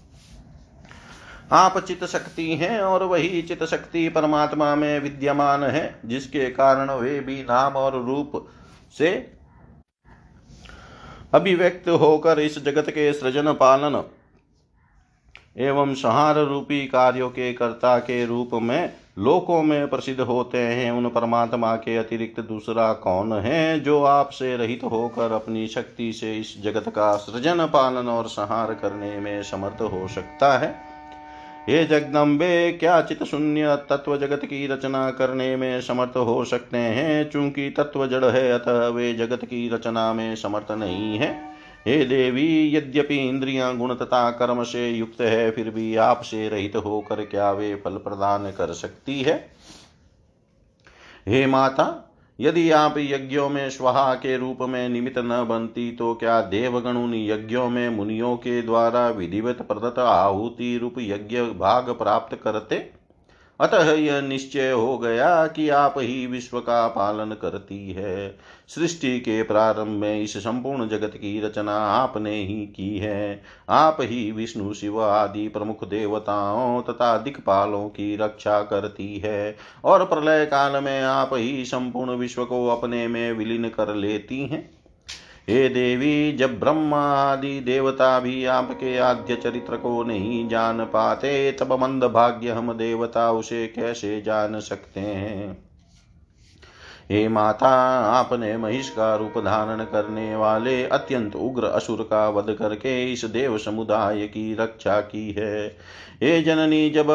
आप 1.52 1.78
चित 1.78 2.04
शक्ति 2.04 2.54
हैं 2.54 2.80
और 2.80 3.02
वही 3.04 3.42
चित 3.42 3.64
शक्ति 3.64 4.08
परमात्मा 4.08 4.74
में 4.74 4.98
विद्यमान 5.00 5.64
है, 5.64 6.00
जिसके 6.04 6.50
कारण 6.50 6.90
वे 6.90 7.20
भी 7.20 7.42
नाम 7.42 7.76
और 7.76 8.04
रूप 8.04 8.32
से 8.98 9.32
अभिव्यक्त 11.34 11.88
होकर 11.88 12.40
इस 12.40 12.58
जगत 12.64 12.90
के 12.90 13.12
सृजन 13.12 13.52
पालन 13.52 14.02
एवं 15.58 15.94
संहार 15.94 16.38
रूपी 16.38 16.86
कार्यों 16.86 17.28
के 17.30 17.52
कर्ता 17.52 17.98
के 17.98 18.24
रूप 18.26 18.50
में 18.54 18.92
लोकों 19.18 19.62
में 19.62 19.88
प्रसिद्ध 19.88 20.20
होते 20.20 20.58
हैं। 20.58 20.92
उन 20.92 21.08
परमात्मा 21.08 21.76
के 21.76 21.96
अतिरिक्त 21.96 22.40
दूसरा 22.40 22.92
कौन 22.92 23.32
है 23.32 23.80
जो 23.80 24.02
आपसे 24.02 24.56
रहित 24.56 24.80
होकर 24.84 25.32
अपनी 25.32 25.66
शक्ति 25.66 26.12
से 26.12 26.38
इस 26.38 26.62
जगत 26.62 26.88
का 26.88 27.16
सृजन, 27.16 27.66
पालन 27.66 28.08
और 28.08 28.26
संहार 28.26 28.74
करने 28.74 29.20
में 29.20 29.42
समर्थ 29.42 29.82
हो 29.82 30.08
सकता 30.08 30.58
है? 30.58 30.74
ये 31.68 31.84
जगदम्बे, 31.84 32.72
क्या 32.72 33.02
चित 33.02 33.22
शून्य 33.22 33.76
तत्व 33.76 34.16
जगत 34.16 34.40
की 34.44 34.66
रचना 34.66 35.10
करने 35.10 35.56
में 35.56 35.80
समर्थ 35.80 36.16
हो 36.16 36.44
सकते 36.44 36.78
हैं? 36.78 37.30
चूँकि 37.30 37.70
तत्व 37.70 38.06
जड़ 38.06 38.24
है, 38.24 38.52
अतः 38.52 38.86
वे 38.86 39.14
जगत 39.14 39.44
की 39.44 39.68
रचना 39.68 40.12
में 40.12 40.36
समर्थ 40.36 40.72
नहीं 40.72 41.18
है। 41.18 41.55
हे 41.86 42.04
देवी, 42.04 42.76
यद्यपि 42.76 43.16
इंद्रियाँ 43.16 43.76
गुण 43.76 43.94
तथा 43.94 44.30
कर्म 44.30 44.62
से 44.62 44.88
युक्त 44.90 45.20
है, 45.20 45.50
फिर 45.50 45.70
भी 45.70 45.96
आपसे 45.96 46.48
रहित 46.48 46.76
होकर 46.76 47.24
क्या 47.24 47.50
वे 47.52 47.74
फल 47.74 47.96
प्रदान 47.96 48.50
कर 48.50 48.72
सकती 48.72 49.22
है? 49.22 49.34
हे 51.28 51.46
माता, 51.46 52.02
यदि 52.40 52.70
आप 52.70 52.94
यज्ञों 52.98 53.48
में 53.48 53.70
स्वाहा 53.70 54.14
के 54.14 54.36
रूप 54.36 54.58
में 54.62 54.88
निमित्त 54.88 55.18
न 55.18 55.44
बनती 55.48 55.92
तो 55.92 56.14
क्या 56.14 56.40
देवगण 56.40 56.96
उन 56.96 57.14
यज्ञों 57.14 57.68
में 57.70 57.88
मुनियों 57.88 58.36
के 58.36 58.62
द्वारा 58.62 59.08
विधिवत 59.08 59.62
प्रदत्त 59.62 59.98
आहुति 59.98 60.78
रूप 60.78 60.94
यज्ञ 60.98 61.40
भाग 61.40 61.90
प्राप्त 61.90 62.38
करते? 62.42 62.95
अतः 63.60 63.92
यह 63.92 64.20
निश्चय 64.20 64.70
हो 64.70 64.98
गया 64.98 65.46
कि 65.46 65.68
आप 65.68 65.94
ही 65.98 66.26
विश्व 66.26 66.60
का 66.60 66.88
पालन 66.88 67.32
करती 67.32 67.92
है। 67.92 68.38
सृष्टि 68.68 69.20
के 69.20 69.42
प्रारंभ 69.42 69.88
में 69.88 70.22
इस 70.22 70.36
संपूर्ण 70.36 70.88
जगत 70.88 71.12
की 71.14 71.40
रचना 71.40 71.76
आपने 71.76 72.42
ही 72.44 72.66
की 72.66 72.98
है। 72.98 73.42
आप 73.68 73.96
ही 74.00 74.32
विष्णु, 74.32 74.74
शिव 74.74 75.02
आदि 75.02 75.48
प्रमुख 75.48 75.84
देवताओं 75.84 76.82
तथा 76.82 77.18
दिक्पालों 77.18 77.88
की 77.88 78.16
रक्षा 78.16 78.62
करती 78.62 79.18
है 79.18 79.56
और 79.84 80.04
प्रलय 80.04 80.46
काल 80.46 80.84
में 80.84 81.02
आप 81.02 81.30
ही 81.32 81.64
संपूर्ण 81.64 82.10
विश्व 82.10 82.44
को 82.44 82.68
अपने 82.68 83.08
में 83.08 83.32
विलीन 83.32 83.68
कर 83.68 83.94
लेती 83.94 84.46
हैं। 84.46 84.75
हे 85.50 85.68
देवी, 85.68 86.32
जब 86.32 86.60
ब्रह्मा 86.60 87.14
आदि 87.14 87.60
देवता 87.60 88.20
भी 88.20 88.44
आपके 88.44 88.98
आद्य 88.98 89.36
चरित्र 89.36 89.76
को 89.76 90.04
नहीं 90.04 90.48
जान 90.48 90.84
पाते, 90.84 91.52
तब 91.52 91.72
मंद 91.80 92.04
भाग्य 92.04 92.50
हम 92.50 92.72
देवता 92.72 93.30
उसे 93.30 93.66
कैसे 93.66 94.20
जान 94.20 94.60
सकते 94.60 95.00
हैं? 95.00 95.68
हे 97.10 97.28
माता, 97.28 97.68
आपने 98.00 98.56
महिष 98.56 98.90
का 98.90 99.16
रूप 99.16 99.38
धारण 99.38 99.84
करने 99.84 100.36
वाले 100.36 100.84
अत्यंत 100.84 101.36
उग्र 101.36 101.64
असुर 101.64 102.02
का 102.10 102.28
वध 102.28 102.54
करके 102.54 103.12
इस 103.12 103.24
देव 103.24 103.58
समुदाय 103.58 104.26
की 104.26 104.54
रक्षा 104.54 105.00
की 105.00 105.32
है। 105.32 105.68
हे 106.22 106.42
जननी, 106.42 106.90
जब 106.90 107.06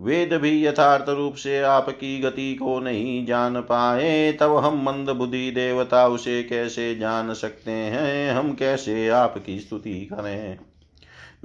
वेद 0.00 0.34
भी 0.34 0.66
यथार्थ 0.66 1.08
रूप 1.08 1.34
से 1.34 1.62
आपकी 1.62 2.20
गति 2.20 2.54
को 2.54 2.80
नहीं 2.80 3.26
जान 3.26 3.60
पाए, 3.60 4.32
तब 4.32 4.56
हम 4.56 4.82
मंद 4.82 5.10
बुद्धि 5.10 5.50
देवता 5.50 6.08
उसे 6.08 6.42
कैसे 6.42 6.94
जान 6.94 7.34
सकते 7.34 7.70
हैं? 7.70 8.32
हम 8.32 8.54
कैसे 8.54 9.08
आपकी 9.08 9.60
स्तुति 9.60 10.08
करें? 10.12 10.58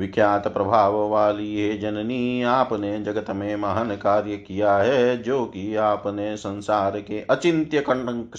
विख्यात 0.02 0.48
प्रभाव 0.48 0.96
वाली 1.10 1.62
है 1.62 1.78
जननी, 1.78 2.44
आपने 2.44 3.00
जगत 3.04 3.30
में 3.30 3.56
महान 3.56 3.96
कार्य 3.96 4.38
किया 4.38 4.76
है, 4.78 5.24
जो 5.24 5.46
कि 5.46 5.76
आपने 5.76 6.38
संसार 6.38 7.00
के 7.00 7.22
अचिंत्य 7.30 7.80
कंटक 7.80 8.38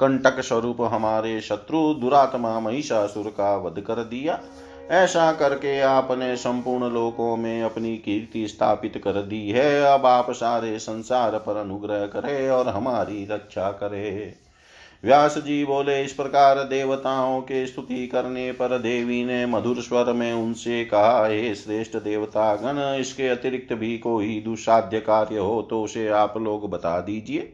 कंटक 0.00 0.40
स्वरूप 0.40 0.76
हमारे 0.80 1.40
शत्रु 1.40 1.94
दुरात्मा 1.94 2.60
महिषासुर 2.60 3.28
का 3.28 3.56
वध 3.56 3.80
कर 3.80 3.94
दिया। 3.94 4.40
ऐसा 4.90 5.32
करके 5.32 5.80
आपने 5.80 6.36
संपूर्ण 6.36 6.90
लोकों 6.90 7.36
में 7.36 7.62
अपनी 7.62 7.96
कीर्ति 7.96 8.48
स्थापित 8.48 9.00
कर 9.04 9.22
दी 9.22 9.50
है। 9.50 9.82
अब 9.82 10.06
आप 10.06 10.30
सारे 10.30 10.78
संसार 10.78 11.30
पर 11.38 11.56
अनुग्रह 11.56 12.06
करे 12.06 12.48
और 12.50 12.68
हमारी 12.68 13.28
रक्षा 13.30 13.70
करे। 13.70 14.34
व्यास 15.04 15.36
जी 15.38 15.64
बोले, 15.64 16.02
इस 16.02 16.12
प्रकार 16.12 16.58
देवताओं 16.64 17.40
के 17.40 17.66
स्तुति 17.66 18.06
करने 18.06 18.50
पर 18.52 18.76
देवी 18.78 19.24
ने 19.24 19.44
मधुर 19.46 19.80
स्वर 19.80 20.12
में 20.12 20.32
उनसे 20.32 20.84
कहा, 20.84 21.26
हे 21.26 21.54
श्रेष्ठ 21.54 21.96
देवता 21.96 22.54
गण 22.56 22.78
इसके 23.00 23.28
अतिरिक्त 23.28 23.72
भी 23.72 23.96
कोई 23.98 24.40
दुसाध्य 24.40 25.00
कार्य 25.00 25.38
हो 25.38 25.60
तो 25.62 25.82
उसे 25.82 26.08
आप 26.08 26.34
लोग 26.38 26.70
बता 26.70 27.00
दीजिए। 27.00 27.52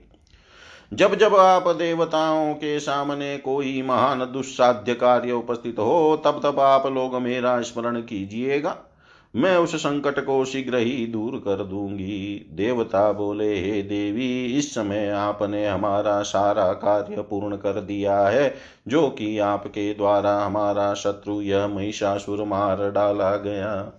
जब 0.92 1.14
जब 1.14 1.34
आप 1.36 1.68
देवताओं 1.68 2.52
के 2.54 2.78
सामने 2.80 3.36
कोई 3.38 3.80
महान 3.82 4.24
दुस्साध्य 4.32 4.94
कार्य 4.94 5.32
उपस्थित 5.32 5.78
हो, 5.78 6.22
तब 6.24 6.40
तब 6.44 6.60
आप 6.60 6.86
लोग 6.86 7.14
मेरा 7.14 7.60
स्मरण 7.60 8.00
कीजिएगा। 8.02 8.76
मैं 9.38 9.56
उस 9.56 9.76
संकट 9.76 10.18
को 10.18 10.44
शीघ्र 10.44 10.76
ही 10.76 11.06
दूर 11.06 11.42
कर 11.44 11.64
दूँगी। 11.64 12.50
देवता 12.52 13.12
बोले, 13.12 13.60
हे 13.60 13.82
देवी, 13.82 14.44
इस 14.44 14.74
समय 14.74 15.08
आपने 15.08 15.66
हमारा 15.66 16.22
सारा 16.22 16.72
कार्य 16.72 17.22
पूर्ण 17.22 17.56
कर 17.56 17.80
दिया 17.80 18.20
है, 18.20 18.54
जो 18.88 19.08
कि 19.08 19.38
आपके 19.38 19.94
द्वारा 19.94 20.38
हमारा 20.38 20.94
शत्रु 20.94 21.42
यह 21.42 21.66
महिषासुर 21.66 22.44
मार 22.44 22.90
डाला 22.90 23.36
गया। 23.36 23.92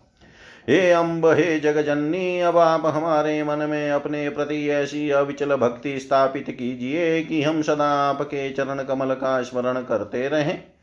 हे 0.70 0.92
अम्ब 0.92 1.26
हे 1.26 1.60
जगजननी, 1.60 2.40
अब 2.40 2.58
आप 2.58 2.86
हमारे 2.86 3.44
मन 3.44 3.58
में 3.58 3.92
अपने 3.92 4.30
प्रति 4.30 4.70
ऐसी 4.70 5.10
अविचल 5.10 5.56
भक्ति 5.56 6.00
स्थापित 6.00 6.46
कीजिए 6.50 7.22
कि 7.22 7.44
हम 7.44 7.62
सदा 7.62 7.86
आपके 7.86 8.50
चरण 8.50 8.84
कमल 8.84 9.14
का 9.14 9.42
स्मरण 9.42 9.74
करते 9.74 10.28
रहें। 10.28 10.79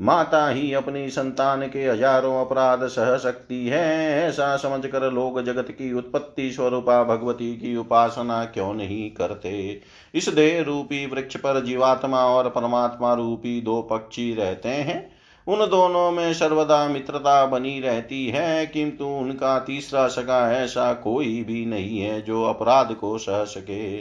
माता 0.00 0.48
ही 0.48 0.72
अपनी 0.72 1.08
संतान 1.10 1.62
के 1.62 1.84
हज़ारों 1.84 2.34
अपराध 2.40 2.86
सह 2.86 3.16
सकती 3.16 3.66
है। 3.66 4.22
ऐसा 4.22 4.56
समझकर 4.56 5.10
लोग 5.12 5.40
जगत 5.42 5.70
की 5.70 5.92
उत्पत्ति 5.92 6.50
स्वरूपा 6.52 7.02
भगवती 7.04 7.52
की 7.56 7.76
उपासना 7.76 8.44
क्यों 8.44 8.72
नहीं 8.74 9.10
करते? 9.10 9.80
इस 10.14 10.28
देह 10.28 10.62
रूपी 10.62 11.04
वृक्ष 11.06 11.36
पर 11.36 11.64
जीवात्मा 11.64 12.24
और 12.26 12.48
परमात्मा 12.48 13.14
रूपी 13.14 13.60
दो 13.60 13.80
पक्षी 13.82 14.32
रहते 14.34 14.68
हैं। 14.68 15.20
उन 15.46 15.58
दोनों 15.58 16.10
में 16.10 16.32
सर्वदा 16.34 16.86
मित्रता 16.88 17.44
बनी 17.46 17.80
रहती 17.80 18.26
है, 18.26 18.66
किंतु 18.66 19.04
उनका 19.04 19.58
तीसरा 19.58 20.06
सगा 20.08 20.40
ऐसा 20.52 20.92
कोई 20.94 21.42
भी 21.42 21.64
नहीं 21.66 21.98
है 21.98 22.20
जो 22.22 22.42
अपराध 22.44 22.92
को 22.94 23.16
सह 23.18 23.44
सके। 23.44 24.00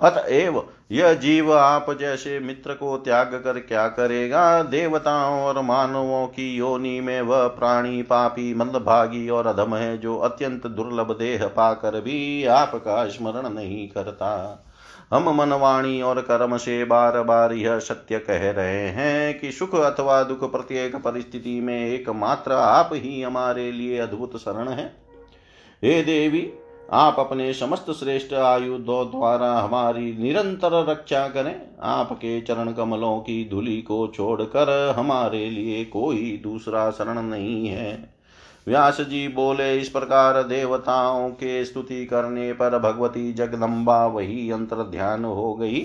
अतएव 0.00 0.62
यह 0.92 1.14
जीव 1.14 1.52
आप 1.54 1.86
जैसे 2.00 2.38
मित्र 2.38 2.74
को 2.74 2.96
त्याग 2.96 3.26
कर 3.44 3.58
क्या 3.58 3.88
करेगा? 3.88 4.62
देवताओं 4.62 5.42
और 5.42 5.60
मानवों 5.60 6.26
की 6.26 6.56
योनि 6.56 7.00
में 7.00 7.20
वह 7.20 7.46
प्राणी, 7.46 8.02
पापी, 8.02 8.54
मंदभागी 8.54 9.28
और 9.28 9.46
अधम 9.46 9.74
है 9.74 9.98
जो 9.98 10.18
अत्यंत 10.18 10.66
दुर्लभ 10.66 11.12
देह 11.18 11.46
पाकर 11.46 12.00
भी 12.00 12.44
आपका 12.44 13.06
स्मरण 13.08 13.48
नहीं 13.48 13.88
करता। 13.88 14.64
हम 15.12 15.30
मनवाणी 15.34 16.02
और 16.02 16.20
कर्म 16.20 16.56
से 16.56 16.84
बार 16.84 17.22
बार 17.22 17.52
यह 17.52 17.78
सत्य 17.78 18.18
कह 18.18 18.50
रहे 18.50 18.88
हैं 18.88 19.38
कि 19.38 19.52
सुख 19.52 19.74
अथवा 19.74 20.22
दुख 20.22 20.52
प्रत्येक 20.52 20.96
परिस्थिति 20.96 21.60
में 21.60 21.86
एकमात्र 21.86 22.52
आप 22.52 22.90
ही 22.92 23.22
हमारे 23.22 23.72
लिए 23.72 23.98
अद्भुत 23.98 24.36
शरण 24.36 24.68
है। 24.68 24.96
हे 25.84 26.02
देवी 26.02 26.52
आप 26.92 27.16
अपने 27.18 27.54
समस्त 27.54 27.90
श्रेष्ठ 27.90 28.32
आयुधों 28.34 29.10
द्वारा 29.10 29.58
हमारी 29.58 30.22
निरंतर 30.22 30.86
रक्षा 30.86 31.28
करें। 31.28 31.60
आपके 31.82 32.40
चरण 32.40 32.72
कमलों 32.72 33.18
की 33.18 33.48
धूलि 33.48 33.82
को 33.82 34.12
छोड़कर 34.14 34.94
हमारे 34.96 35.50
लिए 35.50 35.84
कोई 35.84 36.40
दूसरा 36.42 36.90
शरण 36.90 37.22
नहीं 37.22 37.66
है। 37.66 38.14
व्यास 38.66 39.00
जी 39.00 39.28
बोले, 39.28 39.78
इस 39.78 39.88
प्रकार 39.88 40.42
देवताओं 40.42 41.30
के 41.30 41.64
स्तुति 41.64 42.06
करने 42.06 42.52
पर 42.52 42.78
भगवती 42.78 43.32
जगदम्बा 43.32 44.06
वही 44.06 44.50
अंतर 44.50 44.76
ध्यान 44.76 45.24
हो 45.24 45.54
गई। 45.54 45.80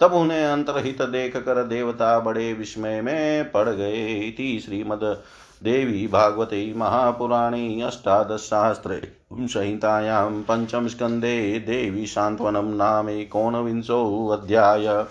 तब 0.00 0.12
उन्हें 0.12 0.44
अंतरहित 0.44 1.02
देख 1.02 1.36
कर 1.36 1.64
देवता 1.64 2.20
बड़े 2.20 2.52
विस्मय 2.52 3.00
में 3.02 3.52
पड़ 3.52 3.68
गए। 3.68 4.30
श्रीमद 4.64 5.22
देवी 5.62 6.06
भागवते 6.06 6.74
महापुराणे 6.76 7.82
अष्टादशशास्त्रे 7.82 9.15
संहितायां 9.32 10.42
पञ्चमस्कन्धे 10.42 11.58
देवी 11.58 12.06
सान्त्वनं 12.06 12.76
नामेकोनविंशोऽध्याय 12.76 15.06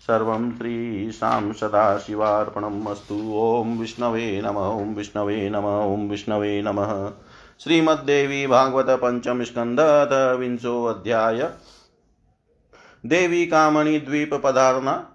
सर्वं 0.00 0.56
श्रीशां 0.56 1.52
सदाशिवार्पणम् 1.52 2.86
अस्तु। 2.86 3.32
ॐ 3.34 3.78
विष्णवे 3.78 4.42
नम, 4.44 4.58
ॐ 4.58 4.94
विष्णवे 4.94 5.50
नम, 5.50 5.94
ॐ 5.94 6.08
विष्णवे 6.08 6.62
नमः। 6.62 7.10
श्रीमद्देवी 7.64 8.46
भागवत 8.46 8.90
पंचम 8.90 9.44
स्कंद 9.44 9.80
विंशोऽध्याय 10.38 11.50
देवी 13.06 13.46
कामणि 13.46 13.98
द्वीप 13.98 14.34
पधारना 14.34 15.09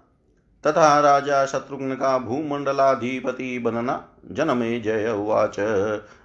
तथा 0.66 1.00
राजा 1.00 1.46
शत्रुघ्न 1.46 1.94
का 1.94 2.18
भूमंडलाधिपति 2.18 3.58
बनना। 3.58 4.08
जनमे 4.32 4.80
जय 4.80 5.10
उवाच। 5.10 5.58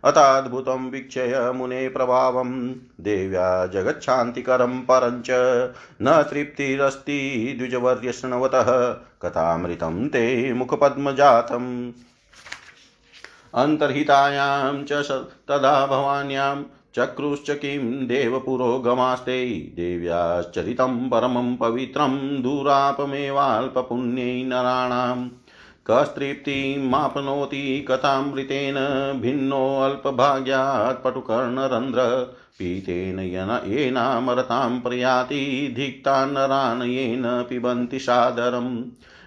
अताद्भुतं 0.06 0.92
वीक्षय 0.92 1.52
मुने 1.56 1.90
प्रभावं 1.90 2.72
देव्या 3.02 3.66
जगच्छान्तिकरं 3.66 4.82
परञ्च। 4.82 5.28
न 6.02 6.24
तृप्तिरस्ति 6.30 7.54
द्विजवर्य 7.58 8.12
शृण्वतः 8.12 8.94
कथामृतं 9.22 10.08
ते 10.08 10.54
मुखपद्मजातम्। 10.54 11.92
अन्तर्हितायां 13.56 14.84
च 14.84 14.92
तदा 15.48 15.88
भवान्यां 15.88 16.64
चक्रुश्च 16.96 17.50
किं 17.50 18.08
देवपुरोगमास्ते, 18.08 19.50
देव्याश्चरितं 19.50 21.10
परमं 21.10 21.56
पवित्रं 21.56 22.42
दूरापमेवाल्पपुण्यै 22.42 24.44
नराणाम् 24.44 25.30
कस्तृप्तिमाप्नोति 25.88 27.86
कथामृतेन, 27.88 28.76
भिन्नोऽल्पभाग्यात् 29.22 31.04
पटुकर्णरन्ध्र, 31.04 32.02
पीतेन 32.60 33.62
येनामरतां 33.66 34.80
प्रयाति 34.80 35.74
धिक्तान्नरान् 35.76 36.84
येन 36.84 37.24
पिबन्ति 37.26 38.00
सादरम्। 38.00 38.84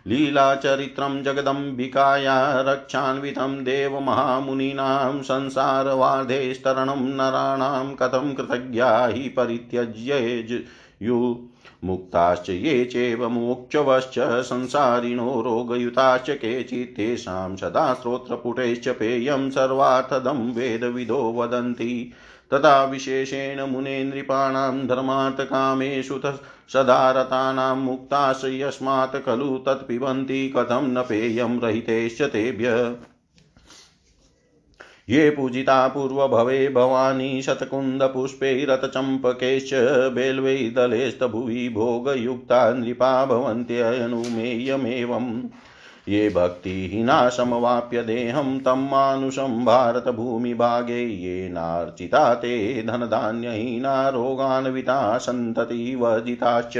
लीलाचरित्रं 0.07 1.23
जगदम्बिकाया 1.23 2.61
रक्षान्वितं 2.61 3.64
देवमहामुनीनां 3.64 5.23
संसारवार्धेस्तरणं 5.23 7.17
नराणां 7.17 7.95
कथं 7.95 8.35
कृतज्ञा 8.35 9.07
हि 9.07 9.29
परित्यज्येयु 9.29 11.37
मुक्ताश्च 11.85 12.51
ये 12.51 12.85
चैव 12.85 13.29
मोक्षवश्च 13.29 14.14
संसारिणो 14.19 15.40
रोगयुताश्च 15.40 16.31
केचित् 16.31 16.97
तेषां 16.97 17.57
सदा 17.57 17.95
श्रोत्रपुटैश्च 17.95 18.88
पेयं 18.88 19.51
सर्वार्थदं 19.51 20.53
वेदविदो 20.53 21.33
वदन्ति। 21.33 22.12
तथा 22.52 22.85
विशेषेण 22.85 23.62
मुने 23.62 24.04
नृपाणां 24.04 24.87
धर्मार्थकामेषु 24.87 26.20
सदा 26.72 27.11
रतानां 27.11 27.76
मुक्ताश्च 27.76 28.44
यस्मात् 28.44 29.26
खलु 29.26 29.59
तत्पिबन्ति 29.59 30.52
कथं 30.57 30.88
न 30.88 31.02
पेयं 31.02 31.61
रहितेश्च 31.61 32.22
तेभ्य 32.22 32.96
ये 35.11 35.30
पूजिता 35.30 35.88
पूर्वभवे 35.88 36.68
भवानी 36.68 37.42
शतकुन्दपुष्पैरतचम्पकैश्च 37.42 39.70
बेल्वैदलेस्तभुवि 40.14 41.68
भोगयुक्ता 41.68 42.74
नृपा 42.74 43.26
भवन्त्यनुमेयमेवम् 43.26 45.42
ये 46.09 46.29
भक्तिहीना 46.29 47.29
समवाप्य 47.29 48.03
देहं 48.03 48.59
तं 48.59 48.88
मानुषं 48.90 49.64
भारतभूमिभागे 49.64 51.01
येनार्चिता 51.05 52.35
ते 52.35 52.83
धनधान्यहीना 52.83 54.09
रोगान्विता 54.09 55.19
सन्ततिवर्जिताश्च। 55.19 56.77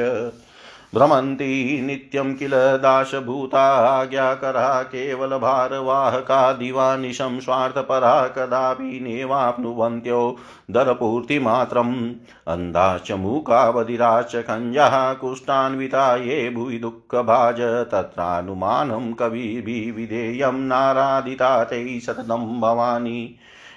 भ्रमन्ति 0.95 1.81
नित्यं 1.85 2.35
किल 2.35 2.51
दासभूताज्ञाकरा 2.55 4.83
केवलभारवाहका 4.83 6.53
दिवानिशं 6.53 7.41
स्वार्थपरा 7.41 8.29
कदापि 8.29 9.01
नेवाप्नुवन्त्यो 9.03 10.37
दरपूर्तिमात्रम्। 10.71 12.13
अन्धाश्च 12.49 13.13
मूकावधिराश्च 13.13 14.37
कञ्जः 14.37 15.13
कुष्ठान्विता 15.13 16.17
ये 16.17 16.51
भुवि 16.51 16.79
दुःखभाज 16.79 17.89
तत्रानुमानं 17.93 19.13
कविभिविधेयं 19.13 20.53
नाराधिता 20.53 21.65
तैः 21.65 22.01
सततं 22.01 22.61
भवानी। 22.61 23.37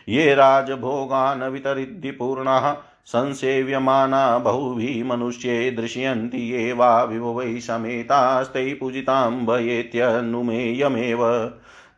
ये 0.10 0.36
राजभोगान् 0.36 1.44
वितरिद्धि 1.44 2.12
पूर्णः 2.12 2.76
संसेव्यमाना 3.08 4.38
बहुभिः 4.38 5.06
मनुष्ये 5.06 5.72
दृश्यन्ति 5.72 6.38
ये 6.38 6.74
वा 6.74 7.04
विभवै 7.04 7.60
समेतास्तै 7.60 8.74
पूजितां 8.74 9.46
भयेत्यनुमेयमेव 9.46 11.52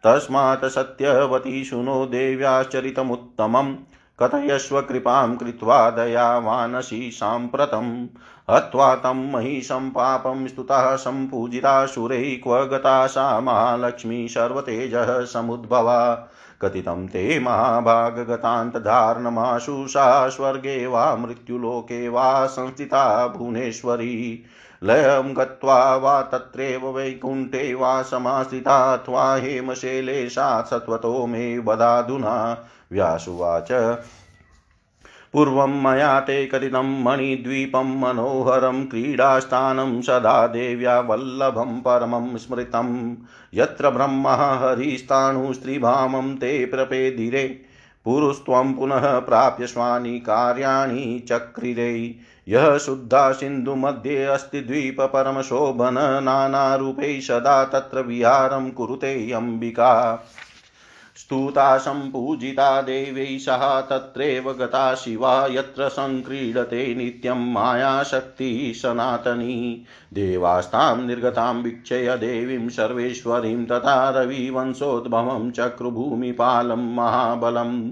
तस्मात् 0.04 0.66
सत्यवती 0.66 1.64
शुनो 1.64 2.06
देव्याश्चरितमुत्तमम् 2.06 3.76
कथयस्व 4.24 4.82
कृपां 4.82 5.36
कृत्वा 5.36 5.90
दयावानसि 5.90 7.12
साम्प्रतम्। 7.14 8.08
हत्वा 8.50 8.96
तं 8.96 9.32
महिषं 9.32 9.90
पापं 9.90 10.48
स्तुतः 10.48 10.96
सम्पूजिता 10.96 11.86
सुरैः 11.86 12.44
क्व 12.44 12.66
गता 12.66 13.08
सा 13.08 13.40
महालक्ष्मी 13.40 14.28
सर्वतेजः 14.28 15.26
समुद्भवा। 15.26 16.28
कथितं 16.62 17.08
ते 17.08 17.40
महाभागगतान्तधारणमाशु 17.40 19.88
सा 19.88 20.30
स्वर्गे 20.30 20.88
वा 20.88 21.16
मृत्युलोके 21.16 22.10
वा 22.10 22.46
संस्थिता 22.46 23.28
भुवनेश्वरी। 23.28 24.44
लयं 24.84 25.38
गत्वा 25.38 25.96
वा 25.96 26.22
तत्रैव 26.22 26.88
वैकुण्ठे 26.88 27.74
वा 27.74 28.02
समाश्रिता 28.02 28.94
अथवा 28.94 29.36
हेमशैले 29.36 30.30
सा 30.30 30.62
सत्वतो 30.62 31.26
मे 31.26 31.60
वदाधुना। 31.60 32.66
व्यासुवाच 32.92 33.72
पूर्वं 35.34 35.84
मया 35.84 36.20
ते 36.20 36.46
कथितं 36.46 37.04
मणिद्वीपं 37.04 38.00
मनोहरं 38.00 38.86
क्रीडास्थानं 38.86 40.02
सदा 40.02 40.48
देव्या 40.48 41.00
वल्लभं 41.00 41.80
परमं 41.80 42.38
स्मृतं। 42.38 43.18
यत्र 43.54 43.90
ब्रह्मः 43.90 44.68
हरिस्ताणुस्त्रिभामं 44.68 46.36
ते 46.36 46.66
प्रपेदिरे, 46.66 47.62
पुरुस्त्वं 48.06 48.74
पुनः 48.74 49.20
प्राप्य 49.20 49.68
स्वानि 49.68 50.20
कार्याणि 50.20 51.24
चक्रिरे। 51.30 52.16
यः 52.48 52.78
शुद्धा 52.78 53.32
सिन्धुमध्ये 53.32 54.26
अस्ति 54.26 54.62
द्वीप 54.62 55.02
परमशोभन 55.02 56.22
नानारूपैः 56.24 57.20
सदा 57.20 57.66
तत्र 57.66 58.02
विहारं 58.02 58.70
कुरुते, 58.70 59.32
अम्बिका। 59.32 60.24
स्तुता 61.20 61.78
सम्पूजिता 61.78 62.82
देवै 62.82 63.38
सह 63.40 63.82
तत्रैव 63.82 64.52
गता 64.54 64.96
शिवा 64.96 65.48
यत्र 65.52 65.90
सङ्क्रीडते 65.90 66.96
नित्यं 66.96 67.54
मायाशक्तिः 67.54 68.80
सनातनी। 68.80 69.84
देवास्तां 70.14 71.06
निर्गतां 71.06 71.56
वीक्षय 71.56 72.18
देवीं 72.18 72.70
सर्वेश्वरीं 72.70 73.66
तथा 73.66 74.10
रविवंशोद्भवं 74.10 75.52
चक्रुभूमिपालं 75.52 76.96
महाबलम्। 76.96 77.92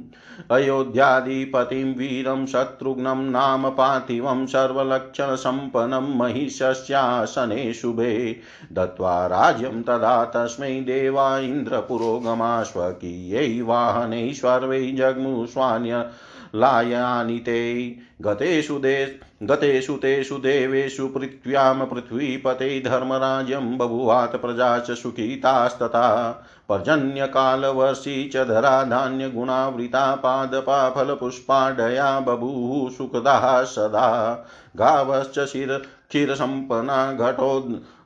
अयोध्याधिपतिं 0.51 1.95
वीरं 1.95 2.45
शत्रुघ्नं 2.45 3.31
नाम 3.31 3.69
पार्थिवं 3.69 4.45
सर्वलक्षणसम्पन्नं 4.45 6.17
महिषस्यासने 6.17 7.73
शुभे। 7.73 8.39
दत्त्वा 8.73 9.27
राज्यं 9.27 9.83
तदा 9.83 10.25
तस्मै 10.25 10.71
देवा 10.71 11.37
इन्द्रपुरोगमाश्वकीयै 11.37 13.16
वाहनैः 13.61 14.33
सर्वै 14.33 14.91
जग्मुष्वान्य 14.91 16.09
लायानि 16.55 17.39
ते। 17.39 17.95
गतेषु 18.21 18.79
दे 18.79 19.19
गतेषु 19.43 19.93
तेषु 19.93 20.35
देवेषु 20.35 21.07
पृथ्व्यां 21.07 21.85
पृथ्वीपते 21.85 22.79
धर्मराज्यं 22.79 23.77
बभुवात् 23.77 24.35
प्रजा 24.35 24.79
च 24.79 24.91
सुखितास्तथा। 24.91 26.31
पर्जन्यकालवर्षी 26.69 28.29
च 28.29 28.37
धरा 28.37 28.83
धान्यगुणावृता 28.83 30.15
पादपा 30.15 30.89
फलपुष्पाढया 30.89 32.19
बभूः 32.19 32.89
सुखदाः 32.97 33.63
सदा। 33.63 34.33
गावश्च 34.75 35.39
शिर 35.39 35.81
क्षीरसम्पन्ना 36.09 37.11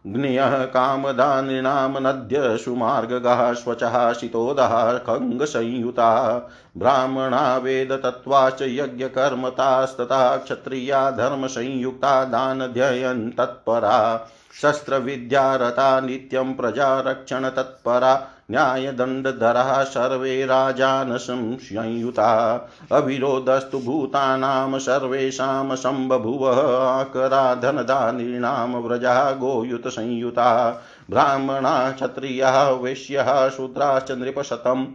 घटोऽग्न्यः 0.07 0.65
कामदानिनां 0.65 2.01
नद्य 2.01 2.57
सुमार्गगः 2.57 3.53
स्वचः 3.53 4.13
शितोदः 4.13 4.97
ब्राह्मणा 6.77 7.57
वेदतत्त्वाश्च 7.57 8.61
यज्ञकर्मतास्तथा 8.61 10.37
क्षत्रिया 10.37 11.11
धर्मसंयुक्ता 11.11 12.23
दानध्ययन् 12.23 13.31
तत्परा, 13.31 14.27
शस्त्रविद्यारता 14.61 15.99
नित्यं 15.99 16.53
प्रजारक्षणतत्परा, 16.53 18.27
न्यायदण्डधरः 18.51 19.83
सर्वे 19.83 20.45
राजान 20.45 21.17
संयुता 21.17 22.55
अविरोधस्तु 22.91 23.79
भूतानां 23.79 24.79
सर्वेषां 24.79 25.75
सम्बभुवः 25.75 26.77
आकरा 26.77 27.55
धनधानीनां 27.55 28.81
व्रजा 28.81 29.31
गोयुतसंयुता। 29.31 30.81
ब्राह्मणा 31.09 31.91
क्षत्रियः 31.91 32.69
वैश्यः 32.69 33.49
शूद्राश्च 33.49 34.11
नृपशतं 34.11 34.85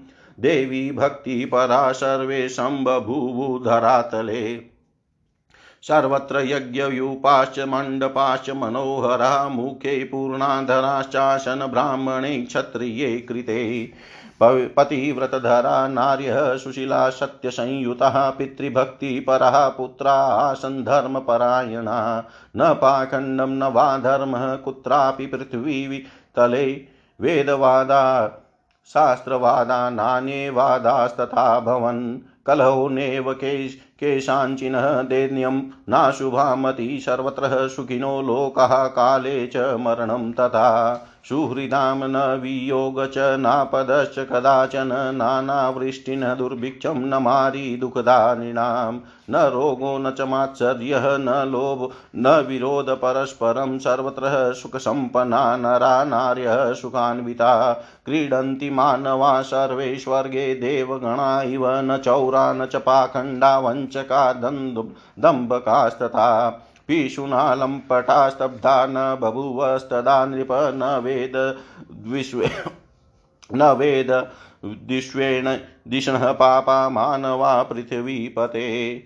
देवी 0.41 0.93
भक्तिपरा 0.93 1.93
सर्वे 1.93 2.49
सम्बभूवुधरातले 2.49 4.61
सर्वत्र 5.83 6.39
यज्ञव्यूपाश्च 6.39 7.59
मण्डपाश्च 7.59 8.51
मनोहरा, 8.51 9.49
मुखे 9.49 10.05
पूर्णाधराश्चासन 10.05 11.69
ब्राह्मणे 11.73 12.43
क्षत्रिये 12.43 13.19
कृते। 13.19 13.93
पतिव्रतधरा, 14.43 15.89
नार्यः, 15.89 16.59
सुशीला, 16.59 17.11
सत्यसंयुतः 17.11 18.31
पितृभक्तिपरः 18.31 19.69
पुत्रा 19.69 20.13
आसन् 20.13 20.85
धर्मपरायणा 20.85 22.25
न 22.57 22.75
पाखण्डं, 22.75 23.47
न 23.47 23.63
वा 23.63 23.99
धर्मः 23.99 24.57
कुत्रापि 24.57 25.27
पृथ्वी 25.27 26.05
तले। 26.37 26.85
वेदवादा 27.21 28.27
शास्त्रवादा 28.87 29.91
नान्ये 29.91 30.51
भवन्। 31.61 32.19
कलहो 32.47 32.89
नैव 32.89 33.33
केश 33.33 33.75
केषाञ्चिनः 34.01 35.03
नाशुभामति 35.89 37.01
सर्वत्र 37.01 37.69
सुखिनो 37.69 38.23
लोकः 38.23 38.87
काले 38.87 39.47
च 39.47 39.57
मरणं 39.57 40.33
तथा। 40.33 41.01
सुहृदां 41.29 42.09
न 42.09 42.41
वियोग 42.43 43.07
च 43.07 43.19
नापदश्च 43.19 44.19
कदाचन 44.19 45.13
नानावृष्टिन 45.15 46.35
दुर्भिक्षं 46.35 46.95
न 46.95 47.15
मारी 47.15 47.77
दुःखदानिनां 47.77 48.99
न 49.31 49.37
रोगो 49.37 49.99
न 49.99 50.11
च 50.11 50.21
मात्सर्यः, 50.21 51.03
न 51.05 51.29
लोभ, 51.29 51.91
न 52.17 52.47
विरोध 52.49 52.91
परस्परं 52.91 53.79
सर्वत्र 53.79 54.55
सुखसम्पन्ना 54.55 55.57
नरा 55.57 56.05
नार्यः 56.05 56.73
सुखान्विता। 56.73 57.73
क्रीडन्ति 58.07 58.71
मानवा 58.71 59.43
सर्वे 59.43 59.99
स्वर्गे 59.99 60.55
देवगणा 60.55 61.43
इव, 61.43 61.69
न 61.69 62.03
चौरा, 62.05 62.53
न 62.53 62.67
च 62.67 62.77
पाखण्डा, 62.77 63.59
वञ्चका 63.59 64.33
दम्बकास्तथा 65.19 66.63
पीशुना 66.89 67.55
पटास्तब्धा 67.91 68.87
न 68.87 69.19
बभूवस्तदा 69.21 70.25
नृप 70.27 70.49
न 70.53 71.01
वेद 71.05 71.57
विश्वे 72.07 72.51
न 73.55 73.63
वेद 73.63 74.11
विश्वेण 74.65 75.59
दिशणः 75.89 76.33
पापा 76.33 76.89
मानवा 76.89 77.63
पृथिवीपते। 77.63 78.97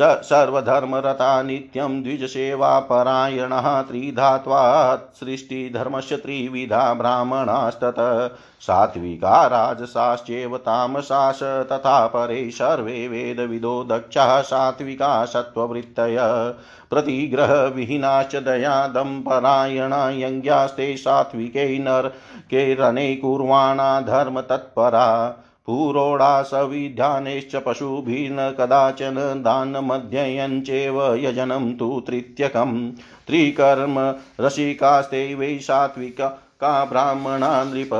सर्वधर्मरता 0.00 1.42
नित्यं 1.42 2.02
द्विजसेवापरायणः 2.02 3.82
त्रिधात्वात् 3.82 5.16
सृष्टिधर्मस्य 5.16 6.16
त्रिविधा 6.16 6.94
ब्राह्मणास्तत। 6.94 7.94
सात्विका 8.60 9.46
राजसाश्चैव 9.46 10.56
तामसाश 10.56 11.42
तथा 11.42 12.06
परे 12.06 12.50
सर्वे 12.50 13.08
वेदविदो 13.08 13.84
दक्षाः 13.84 14.40
सात्विका 14.40 15.24
सत्त्ववृत्तय। 15.24 16.16
प्रतिग्रहविहीनाश्च 16.90 18.36
दयादम्परायणा 18.36 20.10
यज्ञास्ते 20.10 20.96
सात्विकै 20.96 21.78
नरके 21.78 22.74
रणे 22.74 23.16
कुर्वाणा 23.16 24.00
धर्मतत्परा 24.00 25.36
पुरोडासविधानेश्च 25.66 27.56
पशुभिर्न 27.56 28.50
कदाचन 28.58 29.14
दानमध्ययञ्चेव 29.44 31.14
यजनं 31.14 31.72
तु 31.72 32.00
तृत्यकं 32.06 32.90
त्रिकर्म 33.26 33.98
रसिकास्ते 34.40 35.34
वै 35.34 35.58
सात्विका 35.58 36.28
का 36.60 36.84
ब्राह्मणा 36.84 37.64
नृप 37.64 37.94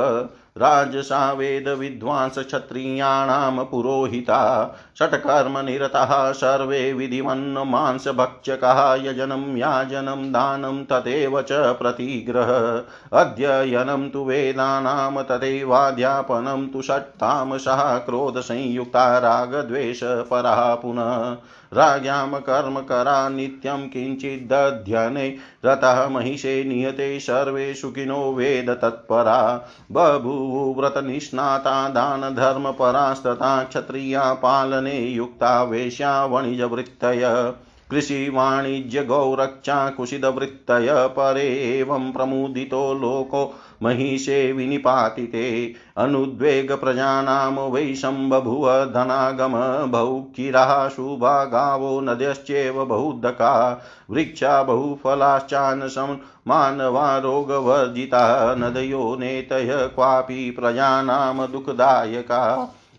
राजसा 0.57 1.31
वेदविद्वांसक्षत्रियाणां 1.31 3.65
पुरोहिता 3.65 4.71
षट्कर्मनिरताः 4.99 6.31
सर्वे 6.31 6.93
विधिमन्नमांसभक्षकाः 6.93 8.95
यजनं 8.95 9.57
याजनं 9.57 10.31
दानं 10.31 10.85
तथैव 10.85 11.41
च 11.41 11.47
प्रतिग्रह। 11.51 12.83
अध्ययनं 13.19 14.09
तु 14.09 14.23
वेदानां 14.23 15.23
तथैवाध्यापनं 15.23 16.67
तु 16.67 16.81
षट्तामसः, 16.81 17.97
क्रोधसंयुक्ता, 17.97 19.17
रागद्वेषपरः 19.17 20.75
पुनः। 20.75 21.37
राज्ञां 21.75 22.27
कर्मकरा 22.27 23.29
नित्यं 23.29 23.89
किञ्चिदध्यने। 23.89 25.37
रतः 25.65 26.07
महिषे 26.07 26.63
नियते 26.63 27.19
सर्वे 27.19 27.73
सुखिनो 27.73 28.33
वेद 28.33 28.69
तत्परा। 28.69 29.69
बभूव्रतनिष्णाता 29.91 31.89
दानधर्मपरास्तथा 31.89 33.63
क्षत्रिया 33.63 34.33
पालने 34.33 34.99
युक्ता 34.99 35.63
वेश्या 35.63 36.25
वणिजवृत्तय 36.25 37.53
कृषिवाणिज्यगौरक्षा 37.91 39.89
कुशिदवृत्तय 39.89 40.87
परे 40.89 41.79
एवं 41.79 42.11
प्रमुदितो 42.11 42.93
लोको 42.93 43.53
महिषे 43.83 44.51
विनिपातिते 44.51 45.73
अनुद्वेगप्रजानां 45.97 47.69
वै 47.71 47.95
सम्बभुव 47.95 48.67
धनागम 48.85 49.53
बहुकिराः 49.91 50.87
शुभा 50.89 51.45
गावो 51.45 51.99
नद्यश्चैव 52.01 52.85
बहुदका 52.85 53.81
वृक्षा 54.09 54.63
बहुफलाश्चान् 54.63 56.17
मानवा 56.47 57.17
रोगवर्जिता 57.17 58.55
नदयो 58.55 59.15
नेतय 59.19 59.89
क्वापि 59.95 60.51
प्रजानां 60.51 61.51
दुःखदायका। 61.51 62.41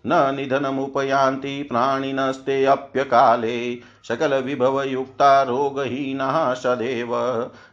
न 0.07 0.35
निधनमुपयान्ति 0.35 1.63
प्राणिनस्ते 1.63 2.65
अप्यकाले 2.65 3.79
सकलविभवयुक्ता 4.09 5.43
रोगहीनाः 5.43 6.55
सदैव 6.55 7.11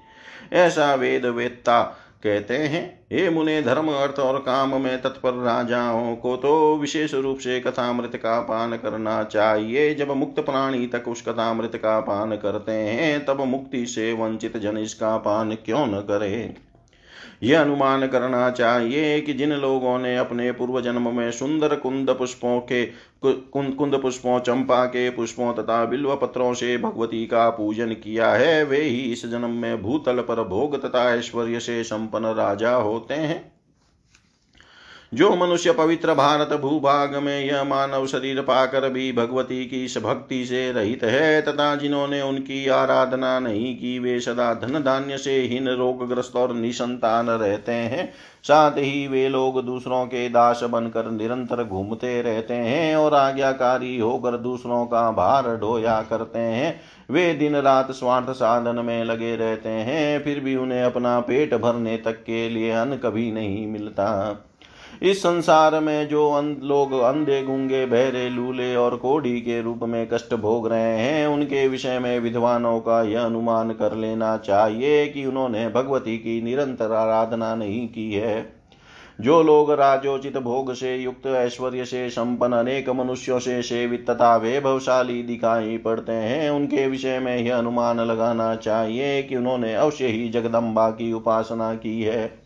ऐसा 0.53 0.95
वेद 0.95 1.27
वेत्ता 1.27 1.83
कहते 2.25 2.57
हैं, 2.57 3.07
हे 3.13 3.31
मुने 3.31 3.63
धर्म, 3.63 3.89
अर्थ 3.89 4.19
और 4.19 4.39
काम 4.39 4.81
में 4.83 5.03
तत्पर 5.03 5.33
राजाओं 5.33 6.17
को 6.17 6.37
तो 6.37 6.77
विशेष 6.77 7.15
रूप 7.15 7.39
से 7.39 7.61
कथामृत 7.61 8.17
का 8.17 8.41
पान 8.41 8.77
करना 8.77 9.23
चाहिए। 9.23 9.95
जब 9.95 10.11
मुक्त 10.11 10.41
प्राणी 10.41 10.87
तक 10.87 11.09
उस 11.09 11.23
कथामृत 11.23 11.77
का 11.77 12.01
पान 12.01 12.37
करते 12.37 12.73
हैं, 12.73 13.25
तब 13.25 13.41
मुक्ति 13.41 13.87
से 13.87 14.13
वंचित 14.13 14.57
जन 14.57 14.79
इसका 14.79 15.17
पान 15.17 15.55
क्यों 15.55 15.87
न 15.87 16.01
करे? 16.01 16.55
यह 17.43 17.61
अनुमान 17.61 18.07
करना 18.07 18.51
चाहिए 18.51 19.21
कि 19.21 19.33
जिन 19.33 19.53
लोगों 19.53 19.99
ने 19.99 20.17
अपने 20.17 20.53
पूर्व 20.53 20.81
जन्म 20.81 21.17
में 21.17 21.31
सुंदर 21.31 21.75
कुंद 21.75 22.11
पुष्पों 22.11 22.61
के 22.61 22.85
कुंद 23.27 23.99
पुष्पों 24.03 24.41
चंपा 24.41 24.85
के 24.85 25.11
पुष्पों 25.11 25.53
तथा 25.55 25.85
बिल्व 25.85 26.17
पत्रों 26.17 26.55
से 26.55 26.79
भगवती 26.79 27.27
का 27.27 27.51
पूजन 27.51 27.93
किया 27.93 28.31
है, 28.31 28.65
वे 28.65 28.81
ही 28.81 29.01
इस 29.13 29.27
जन्म 29.27 29.51
में 29.51 29.83
भूतल 29.83 30.21
पर 30.21 30.43
भोग 30.45 30.83
तथा 30.83 31.15
ऐश्वर्य 31.15 31.61
से 31.61 31.85
संपन्न 31.85 32.27
राजा 32.27 32.75
होते 32.75 33.15
हैं। 33.15 33.54
जो 35.15 35.37
मनुष्य 35.37 35.73
पवित्र 35.73 36.15
भारत 36.15 36.53
भूभाग 36.61 37.17
में 37.17 37.45
यह 37.45 37.65
मानव 37.65 38.07
शरीर 38.07 38.41
पाकर 38.41 38.89
भी 38.89 39.13
भगवती 39.13 39.65
की 39.65 40.01
भक्ति 40.01 40.45
से 40.47 40.73
रहित 40.73 41.05
है, 41.05 41.43
तथा 41.43 41.77
जिन्होंने 41.77 42.23
उनकी 42.23 42.69
आराधना 42.69 43.41
नहीं 43.41 43.75
की, 43.77 43.99
वे 43.99 44.21
सदा 44.21 44.55
धन 44.55 44.83
धान्य 44.83 45.19
से 45.19 45.41
हीन 45.41 45.69
रोगग्रस्त 45.69 46.37
और 46.37 46.55
निसंतान 46.55 47.31
रहते 47.31 47.73
हैं। 47.73 48.13
साथ 48.45 48.71
ही 48.71 49.07
वे 49.07 49.29
लोग 49.29 49.65
दूसरों 49.65 50.07
के 50.07 50.29
दास 50.29 50.61
बनकर 50.65 51.11
निरंतर 51.11 51.65
घूमते 51.65 52.23
रहते 52.23 52.55
हैं 52.55 52.97
और 52.97 53.15
आज्ञाकारी 53.15 53.99
होकर 53.99 54.31
दूसरों 54.31 54.87
का 54.87 55.11
भार 55.11 55.57
ढोया 55.57 56.01
करते 56.03 56.39
हैं। 56.39 56.81
वे 57.11 57.35
दिन 57.35 57.57
रात 57.57 57.93
स्वार्थ 57.93 58.31
साधन 58.31 58.85
में 58.85 59.05
लगे 59.05 59.37
रहते 59.37 59.69
हैं, 59.69 60.25
फिर 60.25 60.41
भी 60.41 60.57
उन्हें 60.57 60.83
अपना 60.83 61.21
पेट 61.21 61.55
भरने 61.55 61.97
तक 61.97 62.25
के 62.25 62.49
लिए 62.49 62.71
अन्न 62.71 62.97
कभी 62.97 63.33
नहीं 63.33 63.67
मिलता। 63.67 64.45
इस 65.03 65.19
संसार 65.19 65.81
में 65.81 66.09
जो 66.09 66.41
लोग 66.63 66.93
अंधे, 66.93 67.43
गुंगे, 67.43 67.87
बहरे, 67.87 68.29
लूले 68.29 68.77
और 68.77 68.97
कोढ़ी 68.97 69.41
के 69.41 69.63
रूप 69.63 69.81
में 69.83 70.09
कष्ट 70.13 70.35
भोग 70.35 70.69
रहे 70.69 70.99
हैं, 70.99 71.27
उनके 71.27 71.69
विषय 71.69 71.99
में 71.99 72.21
विद्वानों 72.21 72.81
का 72.81 73.03
यह 73.03 73.21
अनुमान 73.21 73.71
कर 73.71 73.95
लेना 73.95 74.37
चाहिए 74.37 75.07
कि 75.07 75.27
उन्होंने 75.27 75.69
भगवती 75.69 76.17
की 76.17 76.43
निरंतर 76.43 76.93
आराधना 76.93 77.55
नहीं 77.55 77.89
की 77.89 78.13
है। 78.13 78.65
जो 79.21 79.43
लोग 79.43 79.73
राजोचित 79.73 80.39
भोग 80.39 80.75
से 80.75 80.97
युक्त, 80.97 81.27
ऐश्वर्य 81.27 81.85
से 81.85 82.11
संपन्न, 82.11 82.53
अनेक 82.53 82.91
मनुष्यों 82.91 83.39
से 83.39 83.63
सेवित 83.63 84.11
तथा 84.11 84.37
वैभवशाली 84.37 85.23
दिखाई 85.23 85.79
पड़ते 85.79 86.13
हैं, 86.13 86.51
उनके 86.51 86.87
विषय 86.87 87.19
में 87.19 87.37
यह 87.37 87.59
अनुमान 87.59 88.01
लगाना 88.01 88.55
चाहिए 88.55 89.23
कि 89.23 89.37
उन्होंने 89.37 89.75
अवश्य 89.75 90.07
ही 90.07 90.29
जगदम्बा 90.29 90.91
की 90.91 91.13
उपासना 91.13 91.75
की 91.75 92.03
है। 92.03 92.44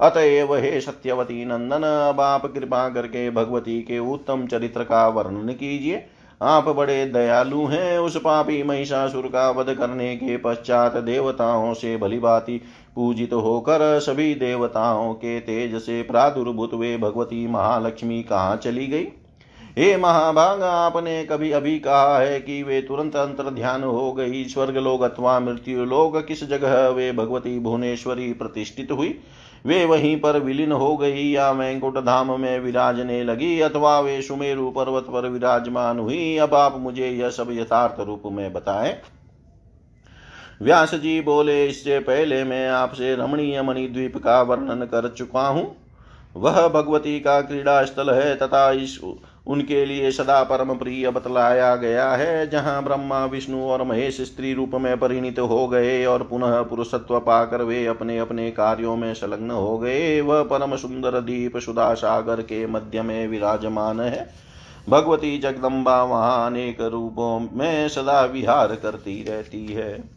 अतएव 0.00 0.54
हे 0.54 0.80
सत्यवती 0.80 1.44
नंदन 1.44 1.82
अब 2.08 2.20
आप 2.20 2.46
कृपा 2.46 2.88
करके 2.88 3.30
भगवती 3.30 3.80
के 3.82 3.98
उत्तम 4.12 4.46
चरित्र 4.46 4.84
का 4.84 5.08
वर्णन 5.08 5.52
कीजिए। 5.52 6.04
आप 6.42 6.68
बड़े 6.68 7.06
दयालु 7.06 7.64
हैं, 7.66 7.98
उस 7.98 8.16
पापी 8.16 8.62
महिषासुर 8.62 9.26
का 9.26 9.50
वध 9.50 9.74
करने 9.74 10.16
के 10.16 10.36
पश्चात 10.36 10.96
देवताओं 10.96 11.74
से 11.74 11.96
भलीभांति 11.96 12.60
पूजित 12.96 13.30
तो 13.30 13.40
होकर 13.40 14.00
सभी 14.00 14.34
देवताओं 14.34 15.14
के 15.14 15.40
तेज 15.40 15.74
से 15.76 16.02
प्रादुर्भूत 16.02 16.74
वे 16.74 16.96
भगवती 16.96 17.46
महालक्ष्मी 17.46 18.22
कहाँ 18.22 18.56
चली 18.56 18.86
गई? 18.86 19.06
हे 19.78 19.96
महाभाग, 19.96 20.62
आपने 20.62 21.24
कभी 21.24 21.50
अभी 21.50 21.78
कहा 21.78 22.18
है 22.18 22.40
कि 22.40 22.62
वे 22.62 22.80
तुरंत 22.80 23.16
अंतर 23.16 23.50
ध्यान 23.50 23.82
हो 23.82 24.12
गई? 24.12 24.44
स्वर्ग 24.44 24.76
लोग 24.76 25.02
अथवा 25.02 25.40
मृत्यु 25.40 25.84
लोग 25.84 26.26
किस 26.26 26.44
जगह 26.44 26.88
वे 26.88 27.12
भगवती 27.12 27.58
भुवनेश्वरी 27.58 28.32
प्रतिष्ठित 28.32 28.92
हुई? 28.92 29.18
वे 29.66 29.84
वहीं 29.84 30.20
पर 30.20 30.38
विलीन 30.38 30.72
हो 30.72 30.96
गई। 30.96 31.30
या 31.30 31.50
वैंकुट 31.50 31.98
धाम 31.98 32.40
में 32.40 32.58
विराजने 32.60 33.22
लगी, 33.24 33.60
अथवा 33.60 33.98
वे 34.00 34.20
सुमेरु 34.22 34.70
पर्वत 34.70 35.04
पर 35.04 35.28
विराजमान 35.28 35.98
हुई। 35.98 36.36
अब 36.36 36.54
आप 36.54 36.76
मुझे 36.78 37.10
यह 37.10 37.30
सब 37.30 37.48
यथार्थ 37.50 38.00
रूप 38.00 38.22
में 38.26 38.52
बताएँ। 38.52 38.96
व्यास 40.62 40.94
जी 40.94 41.20
बोले, 41.20 41.66
इससे 41.66 41.98
पहले 41.98 42.44
मैं 42.44 42.68
आपसे 42.68 43.14
रमणीय 43.14 43.62
मणिद्वीप 43.62 44.16
का 44.16 44.40
वर्णन 44.42 44.84
कर 44.84 45.08
चुका 45.08 45.46
हूँ। 45.48 45.76
वह 46.36 46.66
भगवती 46.68 47.20
का 47.20 47.40
क्रीड़ा 47.40 47.84
स्थल 47.84 48.10
है 48.10 48.34
तथा 48.36 48.70
इस 48.70 48.98
उनके 49.46 49.84
लिए 49.84 50.10
सदा 50.10 50.42
परम 50.42 50.74
प्रिय 50.74 51.10
बतलाया 51.10 51.76
गया 51.76 52.10
है, 52.10 52.50
जहाँ 52.50 52.84
ब्रह्मा, 52.84 53.24
विष्णु 53.24 53.62
और 53.62 53.82
महेश 53.82 54.20
स्त्री 54.20 54.54
रूप 54.54 54.70
में 54.74 54.98
परिणित 54.98 55.38
हो 55.38 55.68
गए 55.68 56.04
और 56.04 56.22
पुनः 56.22 56.62
पुरुषत्व 56.62 57.20
पाकर 57.20 57.62
वे 57.62 57.86
अपने 57.86 58.18
अपने 58.18 58.50
कार्यों 58.50 58.96
में 58.96 59.14
संलग्न 59.14 59.50
हो 59.50 59.78
गए। 59.78 60.20
वह 60.20 60.42
परम 60.42 60.76
सुंदर 60.76 61.20
दीप 61.20 61.56
सुधा 61.56 61.94
सागर 61.94 62.42
के 62.42 62.66
मध्य 62.66 63.02
में 63.02 63.28
विराजमान 63.28 64.00
है। 64.00 64.28
भगवती 64.88 65.38
जगदम्बा 65.38 66.02
वहाँ 66.04 66.46
अनेक 66.46 66.80
रूपों 66.80 67.48
में 67.52 67.88
सदा 67.88 68.24
विहार 68.24 68.74
करती 68.74 69.24
रहती 69.28 69.66
है। 69.66 70.15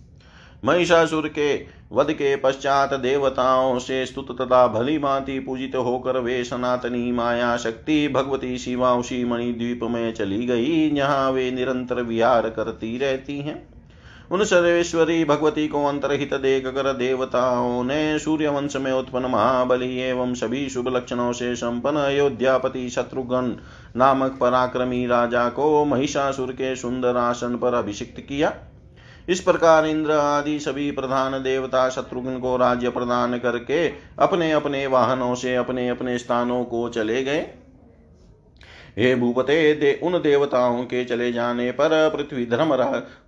महिषासुर 0.66 1.28
के 1.28 1.54
वध 1.92 2.12
के 2.12 2.36
पश्चात 2.36 2.94
देवताओं 2.94 3.80
से 3.80 4.06
स्तुत 4.06 4.32
तथा 4.42 4.68
भली 4.68 4.98
भांति 4.98 5.40
पूजित 5.40 5.76
होकर 5.76 6.18
वे 6.18 6.44
सनातनी 6.44 7.12
माया 7.12 7.56
शक्ति 7.58 8.08
भगवती 8.08 8.58
शिवा 8.58 8.94
उसी 8.94 9.24
मणिद्वीप 9.26 9.84
में 9.84 10.14
चली 10.14 10.46
गई, 10.46 10.90
जहाँ 10.90 11.32
वे 11.32 11.52
निरंतर 11.52 12.02
विहार 12.02 12.50
करती 12.50 12.98
रहती 12.98 13.40
हैं। 13.40 13.68
उन 14.32 14.44
सर्वेश्वरी 14.44 15.26
भगवती 15.26 15.68
को 15.68 15.86
अंतरहित 15.86 16.34
देख 16.34 16.68
कर 16.68 16.94
देवताओं 16.94 17.84
ने 17.84 18.20
सूर्य 18.20 18.48
वंश 18.48 18.76
में 18.76 18.92
उत्पन्न 18.92 19.26
महाबली 19.26 19.98
एवं 20.00 20.34
सभी 20.34 20.70
शुभ 20.70 20.88
लक्षणों 20.88 21.32
से 21.34 21.56
संपन्न 21.56 21.98
अयोध्यापति 21.98 22.90
शत्रुघ्न 22.90 23.58
नामक 23.96 24.38
पराक्रमी 24.42 25.06
राजा 25.08 25.50
को 25.50 25.86
महिषासुर 25.86 26.52
के 26.52 26.76
सुंदर 26.76 27.18
आसन 27.18 27.56
पर 27.56 27.74
अभिषिक्त 27.74 28.20
किया। 28.20 28.54
इस 29.28 29.42
प्रकार 29.42 29.86
इंद्र 29.86 30.12
आदि 30.12 30.60
सभी 30.60 30.92
प्रधान 30.92 31.44
देवता 31.44 31.90
शत्रुघ्न 31.90 32.40
को 32.40 32.58
राज्य 32.58 32.90
प्रदान 32.90 33.40
करके 33.40 33.88
अपने 34.20 34.52
अपने 34.52 34.88
वाहनों 34.88 35.36
से 35.36 35.56
अपने 35.56 35.90
अपने 35.90 36.18
स्थानों 36.18 36.64
को 36.64 36.90
चले 36.90 37.24
गए। 37.24 37.48
हे 38.98 39.16
भूपते, 39.16 39.74
दे 39.74 40.00
उन 40.04 40.14
देवताओं 40.14 40.84
के 40.84 41.04
चले 41.06 41.32
जाने 41.32 41.72
पर 41.72 41.90
पृथ्वी 42.10 42.46
धर्म 42.46 42.70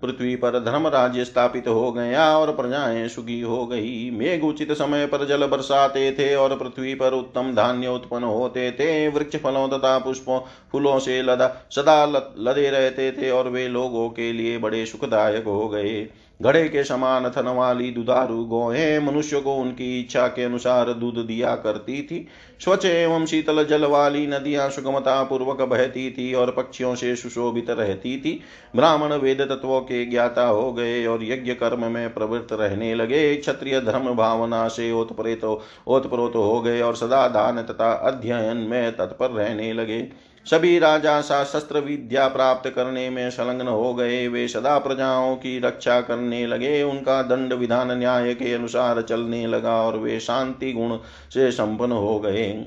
पृथ्वी 0.01 0.35
पर 0.35 0.59
धर्म 0.59 0.87
राज्य 0.87 1.25
स्थापित 1.25 1.67
हो 1.67 1.91
गया 1.91 2.37
और 2.37 2.55
प्रजाएँ 2.55 3.07
सुखी 3.07 3.39
हो 3.41 3.65
गई। 3.65 4.09
मेघ 4.11 4.43
उचित 4.43 4.71
समय 4.71 5.05
पर 5.05 5.25
जल 5.25 5.45
बरसाते 5.45 6.11
थे 6.11 6.33
और 6.35 6.55
पृथ्वी 6.57 6.95
पर 6.95 7.13
उत्तम 7.13 7.53
धान्य 7.55 7.87
उत्पन्न 7.87 8.23
होते 8.23 8.71
थे। 8.71 9.07
वृक्ष 9.07 9.37
फलों 9.37 9.67
तथा 9.69 9.97
पुष्पों, 9.99 10.39
फूलों 10.71 10.99
से 10.99 11.21
लदा, 11.21 11.47
सदा 11.71 12.05
लदे 12.39 12.69
रहते 12.69 13.11
थे 13.11 13.29
और 13.31 13.49
वे 13.49 13.67
लोगों 13.67 14.09
के 14.09 14.31
लिए 14.33 14.57
बड़े 14.57 14.85
सुखदायक 14.85 15.45
हो 15.45 15.67
गए। 15.69 16.07
घड़े 16.41 16.67
के 16.69 16.83
समान 16.83 17.29
थन 17.29 17.47
वाली 17.47 17.89
दुधारू 17.91 18.43
गोहे, 18.45 18.99
मनुष्य 18.99 19.39
को 19.41 19.55
उनकी 19.55 19.99
इच्छा 19.99 20.27
के 20.27 20.43
अनुसार 20.43 20.93
दूध 20.93 21.17
दिया 21.17 21.55
करती 21.55 22.01
थी। 22.01 22.27
स्वच्छ 22.59 22.85
एवं 22.85 23.25
शीतल 23.25 23.63
जल 23.65 23.85
वाली 23.85 24.25
नदियाँ 24.27 24.69
सुगमता 24.69 25.23
पूर्वक 25.23 25.61
बहती 25.61 26.09
थी 26.11 26.33
और 26.33 26.51
पक्षियों 26.51 26.95
से 26.95 27.15
सुशोभित 27.15 27.69
रहती 27.69 28.17
थी। 28.17 28.41
ब्राह्मण 28.75 29.13
वेद 29.13 29.41
तत्वों 29.41 29.81
के 29.81 30.05
ज्ञाता 30.05 30.45
हो 30.45 30.71
गए 30.73 31.05
और 31.05 31.23
यज्ञ 31.23 31.53
कर्म 31.53 31.85
में 31.91 32.13
प्रवृत्त 32.13 32.53
रहने 32.53 32.93
लगे। 32.95 33.35
क्षत्रिय 33.35 33.79
धर्म 33.81 34.13
भावना 34.13 34.67
से 34.67 34.91
ओतप्रेत 34.91 35.43
ओतप्रोत 35.43 36.35
हो 36.35 36.61
गए 36.61 36.81
और 36.81 36.95
सदा 36.95 37.27
दान 37.27 37.61
तथा 37.61 37.91
अध्ययन 37.91 38.57
में 38.57 38.91
तत्पर 38.91 39.31
रहने 39.31 39.73
लगे। 39.73 40.30
सभी 40.45 40.79
राजा 40.79 41.21
शस्त्र 41.21 41.79
विद्या 41.79 42.27
प्राप्त 42.27 42.69
करने 42.69 43.09
में 43.09 43.29
संलग्न 43.29 43.67
हो 43.67 43.93
गए। 43.93 44.27
वे 44.27 44.47
सदा 44.47 44.77
प्रजाओं 44.79 45.35
की 45.35 45.59
रक्षा 45.59 45.99
करने 46.01 46.45
लगे। 46.47 46.81
उनका 46.83 47.21
दंड 47.21 47.53
विधान 47.53 47.91
न्याय 47.91 48.33
के 48.33 48.53
अनुसार 48.53 49.01
चलने 49.01 49.45
लगा 49.47 49.75
और 49.81 49.97
वे 49.97 50.19
शांति 50.19 50.73
गुण 50.73 50.97
से 51.33 51.51
संपन्न 51.51 51.91
हो 51.91 52.19
गए। 52.19 52.65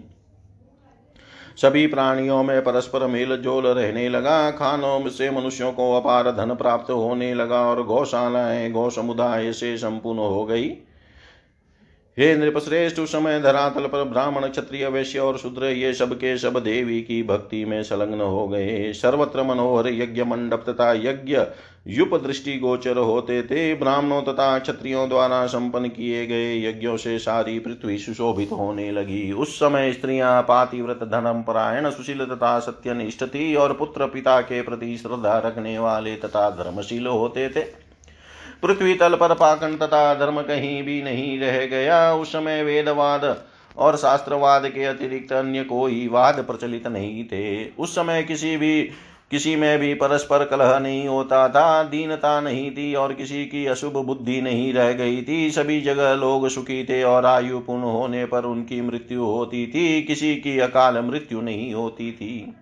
सभी 1.63 1.87
प्राणियों 1.87 2.43
में 2.43 2.65
परस्पर 2.65 3.07
मेल 3.07 3.37
जोल 3.37 3.67
रहने 3.67 4.09
लगा। 4.09 4.51
खानों 4.51 5.09
से 5.09 5.31
मनुष्यों 5.31 5.73
को 5.73 5.93
अपार 5.95 6.31
धन 6.31 6.55
प्राप्त 6.55 6.91
होने 6.91 7.35
लगा 7.35 7.61
और 7.61 7.83
गौशालाएँ, 7.83 8.71
गौ 8.71 8.91
समुदाय 8.91 9.53
से 9.53 9.77
संपूर्ण 9.77 10.19
हो 10.19 10.45
गई। 10.45 10.69
हे 12.19 12.35
नृपश्रेष्ठ 12.37 12.99
उस 12.99 13.13
समय 13.13 13.41
धरातल 13.41 13.87
पर 13.87 14.03
ब्राह्मण 14.05 14.49
क्षत्रिय 14.49 14.87
वैश्य 14.89 15.19
और 15.19 15.39
शूद्र, 15.39 15.65
ये 15.65 15.93
सब 15.95 16.15
के 16.15 16.37
सब 16.39 16.63
देवी 16.65 17.01
की 17.03 17.23
भक्ति 17.23 17.65
में 17.65 17.83
संलग्न 17.83 18.21
हो 18.21 18.47
गए। 18.49 18.93
सर्वत्र 18.93 19.43
मनोहर 19.43 19.89
यज्ञ 19.89 20.23
मंडप 20.23 20.65
तथा 20.69 20.93
यज्ञ 20.93 21.39
युप 21.89 22.15
दृष्टि 22.15 22.57
गोचर 22.59 22.97
होते 22.97 23.43
थे। 23.43 23.75
ब्राह्मणों 23.75 24.23
तथा 24.23 24.59
क्षत्रियों 24.59 25.09
द्वारा 25.09 25.47
संपन्न 25.47 25.89
किए 25.89 26.27
गए 26.27 26.57
यज्ञों 26.63 26.97
से 26.97 27.19
सारी 27.19 27.59
पृथ्वी 27.59 27.99
सुशोभित 27.99 28.53
होने 28.53 28.91
लगी। 28.93 29.33
उस 29.33 29.57
समय 29.57 29.93
स्त्रियाँ 29.93 30.43
पातिव्रत 30.43 31.03
धर्म, 31.03 31.43
परायण, 31.43 31.91
सुशील 31.91 32.25
तथा 32.25 32.59
सत्यनिष्ठ 32.59 33.25
थी 33.25 33.55
और 33.55 33.73
पुत्र 33.73 34.07
पिता 34.07 34.41
के 34.41 34.63
प्रति 34.63 34.97
श्रद्धा 34.97 35.39
रखने 35.39 35.79
वाले 35.79 36.15
तथा 36.17 36.51
धर्मशील 36.51 37.07
होते 37.07 37.49
थे। 37.49 37.84
पृथ्वी 38.65 38.95
तल 38.95 39.15
पर 39.15 39.35
पाखंड 39.35 39.79
तथा 39.79 40.15
धर्म 40.15 40.41
कहीं 40.43 40.83
भी 40.83 41.03
नहीं 41.03 41.39
रह 41.41 41.67
गया। 41.67 42.15
उस 42.15 42.29
समय 42.29 42.63
वेदवाद 42.63 43.45
और 43.77 43.97
शास्त्रवाद 43.97 44.69
के 44.69 44.85
अतिरिक्त 44.85 45.33
अन्य 45.33 45.65
कोई 45.65 46.09
वाद 46.09 46.45
प्रचलित 46.47 46.87
नहीं 46.87 47.25
थे। 47.25 47.71
उस 47.71 47.95
समय 47.95 48.23
किसी 48.23 48.57
भी, 48.57 48.83
किसी 49.31 49.57
में 49.57 49.79
भी 49.79 49.95
परस्पर 49.95 50.45
कलह 50.45 50.79
नहीं 50.79 51.09
होता 51.09 51.49
था, 51.49 51.83
दीनता 51.83 52.41
नहीं 52.41 52.71
थी 52.71 52.95
और 52.95 53.13
किसी 53.13 53.45
की 53.45 53.67
अशुभ 53.67 53.93
बुद्धि 53.93 54.41
नहीं 54.41 54.73
रह 54.75 54.93
गई 54.93 55.23
थी। 55.23 55.51
सभी 55.51 55.81
जगह 55.81 56.15
लोग 56.15 56.49
सुखी 56.49 56.85
थे 56.85 57.03
और 57.03 57.27
आयु 57.27 57.59
पूर्ण 57.59 57.83
होने 57.83 58.27
पर 58.27 58.45
उनकी 58.45 58.81
मृत्यु 58.81 59.25
होती 59.25 59.67
थी। 59.67 60.03
किसी 60.03 60.37
की 60.37 60.59
अकाल 60.59 60.99
मृत्यु 60.99 61.41
नहीं 61.41 61.75
होती 61.75 62.13
थी। 62.13 62.55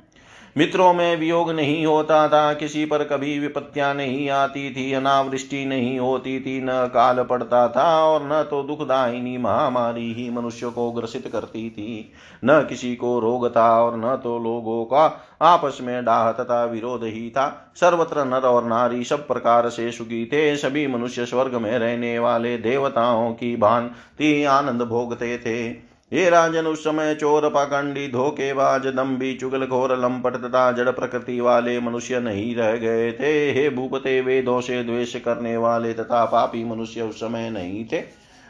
मित्रों 0.57 0.93
में 0.95 1.17
वियोग 1.17 1.51
नहीं 1.51 1.87
होता 1.87 2.29
था, 2.29 2.53
किसी 2.53 2.85
पर 2.85 3.05
कभी 3.05 3.39
विपत्तियाँ 3.39 3.95
नहीं 3.95 4.29
आती 4.31 4.71
थी, 4.71 4.93
अनावृष्टि 4.93 5.65
नहीं 5.65 5.99
होती 5.99 6.41
थी, 6.41 6.61
न 6.61 6.69
काल 6.69 7.23
पड़ता 7.23 7.69
था 7.69 8.05
और 8.05 8.23
न 8.25 8.43
तो 8.43 8.63
दुखदायिनी 8.63 9.39
महामारी 9.39 10.13
ही 10.13 10.29
मनुष्य 10.31 10.71
को 10.71 10.91
ग्रसित 10.93 11.29
करती 11.33 11.71
थी। 11.71 12.13
न 12.45 12.61
किसी 12.69 12.95
को 12.97 13.19
रोग 13.21 13.49
था 13.57 13.83
और 13.83 13.97
न 13.97 14.17
तो 14.17 14.39
लोगों 14.39 14.85
का 14.85 15.07
आपस 15.43 15.79
में 15.83 16.05
डाह 16.05 16.33
तथा 16.33 16.65
विरोध 16.65 17.05
ही 17.05 17.31
था। 17.31 17.73
सर्वत्र 17.77 18.25
नर 18.25 18.47
और 18.47 18.65
नारी 18.65 19.05
सब 19.05 19.27
प्रकार 19.27 19.69
से 19.69 19.91
सुखी 19.93 20.25
थे, 20.27 20.57
सभी 20.57 20.87
मनुष्य 20.87 21.27
स्वर्ग 21.27 21.55
में 21.55 21.79
रहने 21.79 22.19
वाले 22.19 22.57
देवताओं 22.59 23.33
की 23.33 23.57
भांति 23.57 24.45
आनंद 24.45 24.83
भोगते 24.83 25.39
थे। 25.39 25.92
हे 26.13 26.29
राजन 26.31 26.67
उस 26.67 26.81
समय 26.85 27.15
चोर 27.15 27.49
पाखंडी 27.49 28.07
धोखेबाज 28.09 28.87
दम्भी 28.87 29.33
चुगलखोर, 29.35 29.97
लंपट 29.99 30.35
तथा 30.37 30.73
जड़ 30.73 30.91
प्रकृति 30.91 31.41
वाले 31.41 31.81
मनुष्य 31.81 32.21
नहीं 32.21 32.55
रह 32.57 32.77
गए 32.77 33.13
थे। 33.13 33.31
हे 33.53 33.69
भूपते, 33.71 34.21
वेदों 34.21 34.61
से 34.61 34.83
द्वेष 34.83 35.15
करने 35.17 35.57
वाले 35.57 35.93
तथा 35.95 36.25
पापी 36.25 36.65
मनुष्य 36.65 37.03
उस 37.03 37.17
समय 37.17 37.51
नहीं 37.51 37.85
थे। 37.85 38.03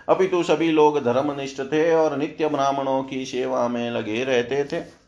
अपितु 0.08 0.42
सभी 0.42 0.70
लोग 0.70 0.98
धर्मनिष्ठ 1.04 1.62
थे 1.62 1.94
और 1.94 2.16
नित्य 2.16 2.48
ब्राह्मणों 2.48 3.02
की 3.02 3.24
सेवा 3.24 3.68
में 3.68 3.90
लगे 3.90 4.24
रहते 4.24 4.64
थे। 4.64 5.01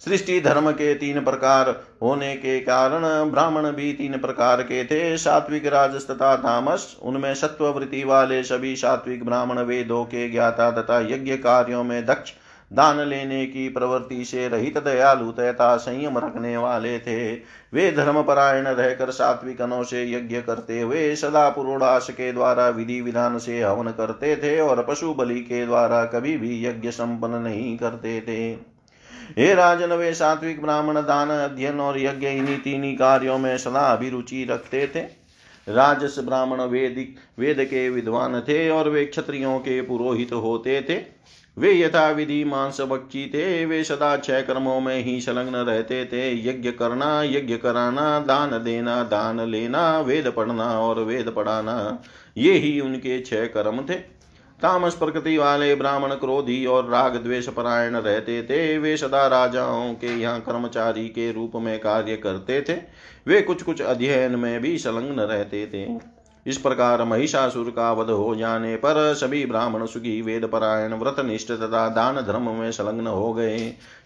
सृष्टि 0.00 0.40
धर्म 0.40 0.70
के 0.70 0.94
तीन 0.94 1.20
प्रकार 1.20 1.70
होने 2.02 2.34
के 2.36 2.58
कारण 2.60 3.30
ब्राह्मण 3.30 3.70
भी 3.72 3.92
तीन 3.92 4.18
प्रकार 4.18 4.62
के 4.62 4.84
थे। 4.84 5.16
सात्विक, 5.18 5.66
राजस 5.66 6.06
तथा 6.10 6.34
तामस 6.36 6.96
उनमें 7.02 7.34
सत्ववृत्ति 7.34 8.04
वाले 8.04 8.42
सभी 8.42 8.76
सात्विक, 8.76 9.24
ब्राह्मण 9.24 9.58
वेदों 9.58 10.04
के 10.04 10.28
ज्ञाता 10.30 10.70
तथा 10.70 11.00
यज्ञ 11.00 11.36
कार्यों 11.36 11.84
में 11.84 12.04
दक्ष, 12.06 12.32
दान 12.70 13.00
लेने 13.00 13.44
की 13.46 13.68
प्रवृत्ति 13.68 14.24
से 14.24 14.46
रहित 14.48 14.78
दयालु 14.78 15.30
तथा 15.30 15.76
संयम 15.76 16.18
रखने 16.18 16.56
वाले 16.56 16.98
थे। 16.98 17.34
वे 17.72 17.90
धर्म 17.92 18.22
परायण 18.22 18.66
रहकर 18.66 19.10
सात्विक 19.10 19.60
अनों 19.62 19.82
से 19.82 20.04
यज्ञ 20.12 20.40
करते 20.40 20.80
हुए 20.80 21.14
सदा 21.16 21.48
पुरोडास 21.48 22.10
के 22.10 22.32
द्वारा 22.32 22.68
विधि 22.68 23.00
विधान 23.00 23.38
से 23.38 23.62
हवन 23.62 23.90
करते 23.90 24.36
थे 24.36 24.58
और 24.60 24.86
पशु 24.88 25.14
बलि 25.14 25.40
के 25.40 25.64
द्वारा 25.66 26.04
कभी 26.04 26.36
भी 26.36 26.64
यज्ञ 26.66 26.90
संपन्न 26.90 27.42
नहीं 27.42 27.76
करते 27.78 28.20
थे। 28.20 28.75
हे 29.30 29.54
राजन 29.54 29.92
वे 29.92 30.14
सात्विक 30.14 30.62
ब्राह्मण 30.62 30.94
दान 30.94 31.30
अध्ययन 31.30 31.80
और 31.80 31.98
यज्ञ 32.00 32.26
इन्हीं 32.26 32.58
तीन 32.58 32.96
कार्यों 32.96 33.38
में 33.38 33.58
सदा 33.58 33.80
अभिरुचि 33.80 34.46
रखते 34.50 34.86
थे। 34.86 35.00
राजस 35.66 36.18
ब्राह्मण 36.18 36.60
वेदिक, 36.60 37.16
वेद 37.38 37.64
के 37.64 37.88
विद्वान 37.90 38.40
थे 38.40 38.68
और 38.70 38.88
वे 38.88 39.04
क्षत्रियों 39.04 39.58
के 39.58 39.80
पुरोहित 39.82 40.32
होते 40.32 40.80
थे। 40.88 41.00
वे 41.58 41.72
यथा 41.80 42.08
विधि 42.10 42.44
मांस 42.44 42.80
बक्षी 42.80 43.26
थे, 43.34 43.64
वे 43.66 43.84
सदा 43.84 44.16
छह 44.16 44.40
कर्मों 44.40 44.80
में 44.80 45.04
ही 45.04 45.20
संलग्न 45.20 45.56
रहते 45.56 46.04
थे। 46.04 46.48
यज्ञ 46.48 46.70
करना, 46.70 47.22
यज्ञ 47.22 47.56
कराना, 47.56 48.20
दान 48.20 48.50
देना, 48.50 49.02
दान 49.02 49.40
लेना, 49.40 50.00
वेद 50.00 50.32
पढ़ना 50.36 50.80
और 50.80 51.00
वेद 51.00 51.28
पढ़ाना, 51.28 52.02
ये 52.36 52.52
ही 52.52 52.80
उनके 52.80 53.20
छह 53.20 53.46
कर्म 53.46 53.82
थे। 53.90 54.15
तामस 54.66 54.94
प्रकृति 54.94 55.36
वाले 55.38 55.74
ब्राह्मण 55.74 56.10
क्रोधी 56.10 56.64
और 56.66 56.88
राग 56.88 57.16
द्वेष 57.16 57.48
परायण 57.48 57.96
रहते 57.96 58.42
थे। 58.42 58.78
वे 58.78 58.96
सदा 58.96 59.26
राजाओं 59.26 59.92
के 59.94 60.18
यहाँ 60.20 60.40
कर्मचारी 60.40 61.08
के 61.08 61.30
रूप 61.32 61.52
में 61.56 61.78
कार्य 61.78 62.16
करते 62.16 62.60
थे। 62.68 62.74
वे 63.26 63.40
कुछ 63.42 63.62
कुछ 63.62 63.82
अध्ययन 63.82 64.34
में 64.36 64.60
भी 64.60 64.76
संलग्न 64.78 65.20
रहते 65.20 65.66
थे। 65.66 65.86
इस 66.46 66.56
प्रकार 66.56 67.04
महिषासुर 67.04 67.70
का 67.70 67.92
वध 67.92 68.10
हो 68.10 68.34
जाने 68.34 68.74
पर 68.76 69.14
सभी 69.14 69.44
ब्राह्मण 69.46 69.86
सुखी, 69.86 70.20
वेद 70.22 70.44
परायण, 70.44 70.94
व्रत 70.94 71.20
निष्ठ 71.20 71.52
तथा 71.52 71.88
दान 71.88 72.16
धर्म 72.16 72.50
में 72.50 72.70
संलग्न 72.72 73.06
हो 73.06 73.32
गए। 73.32 73.58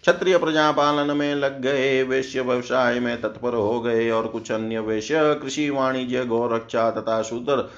क्षत्रिय 0.03 0.39
प्रजा 0.39 0.71
पालन 0.73 1.17
में 1.17 1.35
लग 1.35 1.61
गए, 1.61 2.03
वैश्य 2.03 2.41
व्यवसाय 2.41 3.01
में 3.01 3.21
तत्पर 3.21 3.55
हो 3.55 3.81
गए 3.81 4.11
और 4.11 4.27
कुछ 4.27 4.53
अन्य 4.53 4.79
वैश्य, 4.81 5.35
कृषि, 5.35 5.71
वाणिज्य 5.71 6.25
गौरक्षा 6.25 6.91
तथा 6.91 7.23
शूद्र 7.23 7.71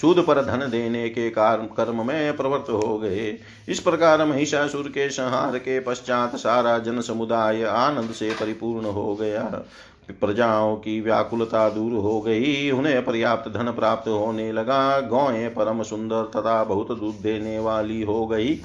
सूद 0.00 0.24
पर 0.26 0.44
धन 0.44 0.70
देने 0.70 1.08
के 1.08 1.30
कारण 1.30 1.64
कर्म 1.64 2.06
में 2.06 2.36
प्रवृत्त 2.36 2.70
हो 2.70 2.98
गए। 2.98 3.38
इस 3.68 3.80
प्रकार 3.80 4.24
महिषासुर 4.24 4.88
के 4.88 5.08
संहार 5.10 5.58
के 5.58 5.80
पश्चात 5.80 6.36
सारा 6.36 6.78
जन 6.78 7.00
समुदाय 7.00 7.62
आनंद 7.62 8.10
से 8.10 8.30
परिपूर्ण 8.30 8.86
हो 8.86 9.14
गया। 9.14 9.64
प्रजाओं 10.20 10.76
की 10.76 11.00
व्याकुलता 11.00 11.68
दूर 11.68 11.92
हो 11.92 12.20
गई। 12.20 12.70
उन्हें 12.70 13.04
पर्याप्त 13.04 13.50
धन 13.50 13.64
प्राप्त 13.64 14.08
होने 14.08 14.52
लगा। 14.52 15.00
गौएँ 15.00 15.48
परम 15.48 15.82
सुंदर 15.82 16.22
तथा 16.36 16.64
बहुत 16.64 16.88
दूध 17.00 17.14
देने 17.22 17.58
वाली 17.58 18.02
हो 18.02 18.26
गई। 18.26 18.60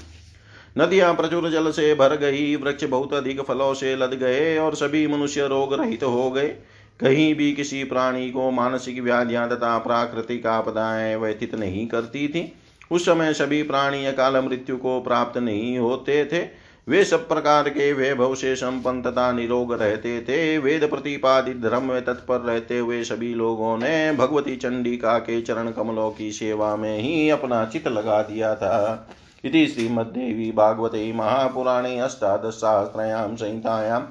नदियाँ 0.77 1.13
प्रचुर 1.15 1.49
जल 1.49 1.71
से 1.71 1.93
भर 1.95 2.15
गई। 2.15 2.55
वृक्ष 2.55 2.83
बहुत 2.83 3.13
अधिक 3.13 3.41
फलों 3.41 3.73
से 3.73 3.95
लद 3.95 4.13
गए 4.13 4.57
और 4.57 4.75
सभी 4.75 5.07
मनुष्य 5.07 5.47
रोग 5.47 5.73
रहित 5.73 6.03
हो 6.03 6.31
गए। 6.31 6.55
कहीं 6.99 7.35
भी 7.35 7.51
किसी 7.53 7.83
प्राणी 7.83 8.29
को 8.31 8.51
मानसिक 8.51 9.01
व्याधियाँ 9.01 9.49
तथा 9.49 9.77
प्राकृतिक 9.77 10.47
आपदाएँ 10.47 11.15
व्यतीत 11.15 11.55
नहीं 11.55 11.87
करती 11.87 12.27
थी। 12.27 12.53
उस 12.91 13.05
समय 13.05 13.33
सभी 13.33 13.63
प्राणी 13.63 14.05
अकाल 14.05 14.37
मृत्यु 14.37 14.77
को 14.77 14.99
प्राप्त 15.01 15.37
नहीं 15.37 15.77
होते 15.77 16.25
थे। 16.25 16.69
वे 16.87 17.03
सब 17.05 17.27
प्रकार 17.27 17.69
के 17.69 17.93
वैभव 17.93 18.35
से 18.35 18.55
संपन्न 18.55 19.01
तथा 19.01 19.31
निरोग 19.31 19.73
रहते 19.73 20.21
थे। 20.21 20.57
वेद 20.57 20.89
प्रतिपादित 20.89 21.57
धर्म 21.57 21.83
में 21.83 22.05
तत्पर 22.05 22.39
रहते 22.39 22.77
हुए 22.77 23.03
सभी 23.03 23.33
लोगों 23.33 23.77
ने 23.77 24.11
भगवती 24.13 24.55
चंडिका 24.55 25.17
के 25.19 25.41
चरण 25.41 25.71
कमलों 25.71 26.11
की 26.11 26.31
सेवा 26.31 26.75
में 26.75 26.97
ही 26.97 27.29
अपना 27.29 27.65
चित 27.65 27.87
लगा 27.87 28.21
दिया 28.21 28.55
था। 28.55 29.09
इति 29.45 29.67
श्रीमद्देवी 29.67 30.51
भागवते 30.51 31.13
महापुराणे 31.13 31.99
अष्टादशसहस्रयां 31.99 33.35
संहितायां 33.35 34.01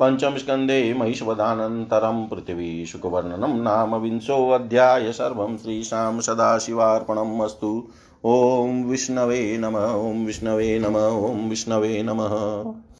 पञ्चमस्कन्धे 0.00 0.94
महिष्वदानन्तरं 0.94 2.26
पृथिवी 2.26 2.86
शुकवर्णनं 2.86 3.62
नाम 3.62 3.94
विंशोऽध्याय 3.94 5.12
सर्वं 5.12 5.56
श्रीशां 5.56 6.20
सदाशिवार्पणम् 6.20 7.40
अस्तु। 7.40 7.88
ॐ 8.24 8.84
विष्णवे 8.84 9.58
नम, 9.58 9.76
ॐ 9.76 10.26
विष्णवे 10.26 10.78
नम, 10.78 10.96
ॐ 10.96 11.48
विष्णवे 11.48 12.02
नमः। 12.02 12.85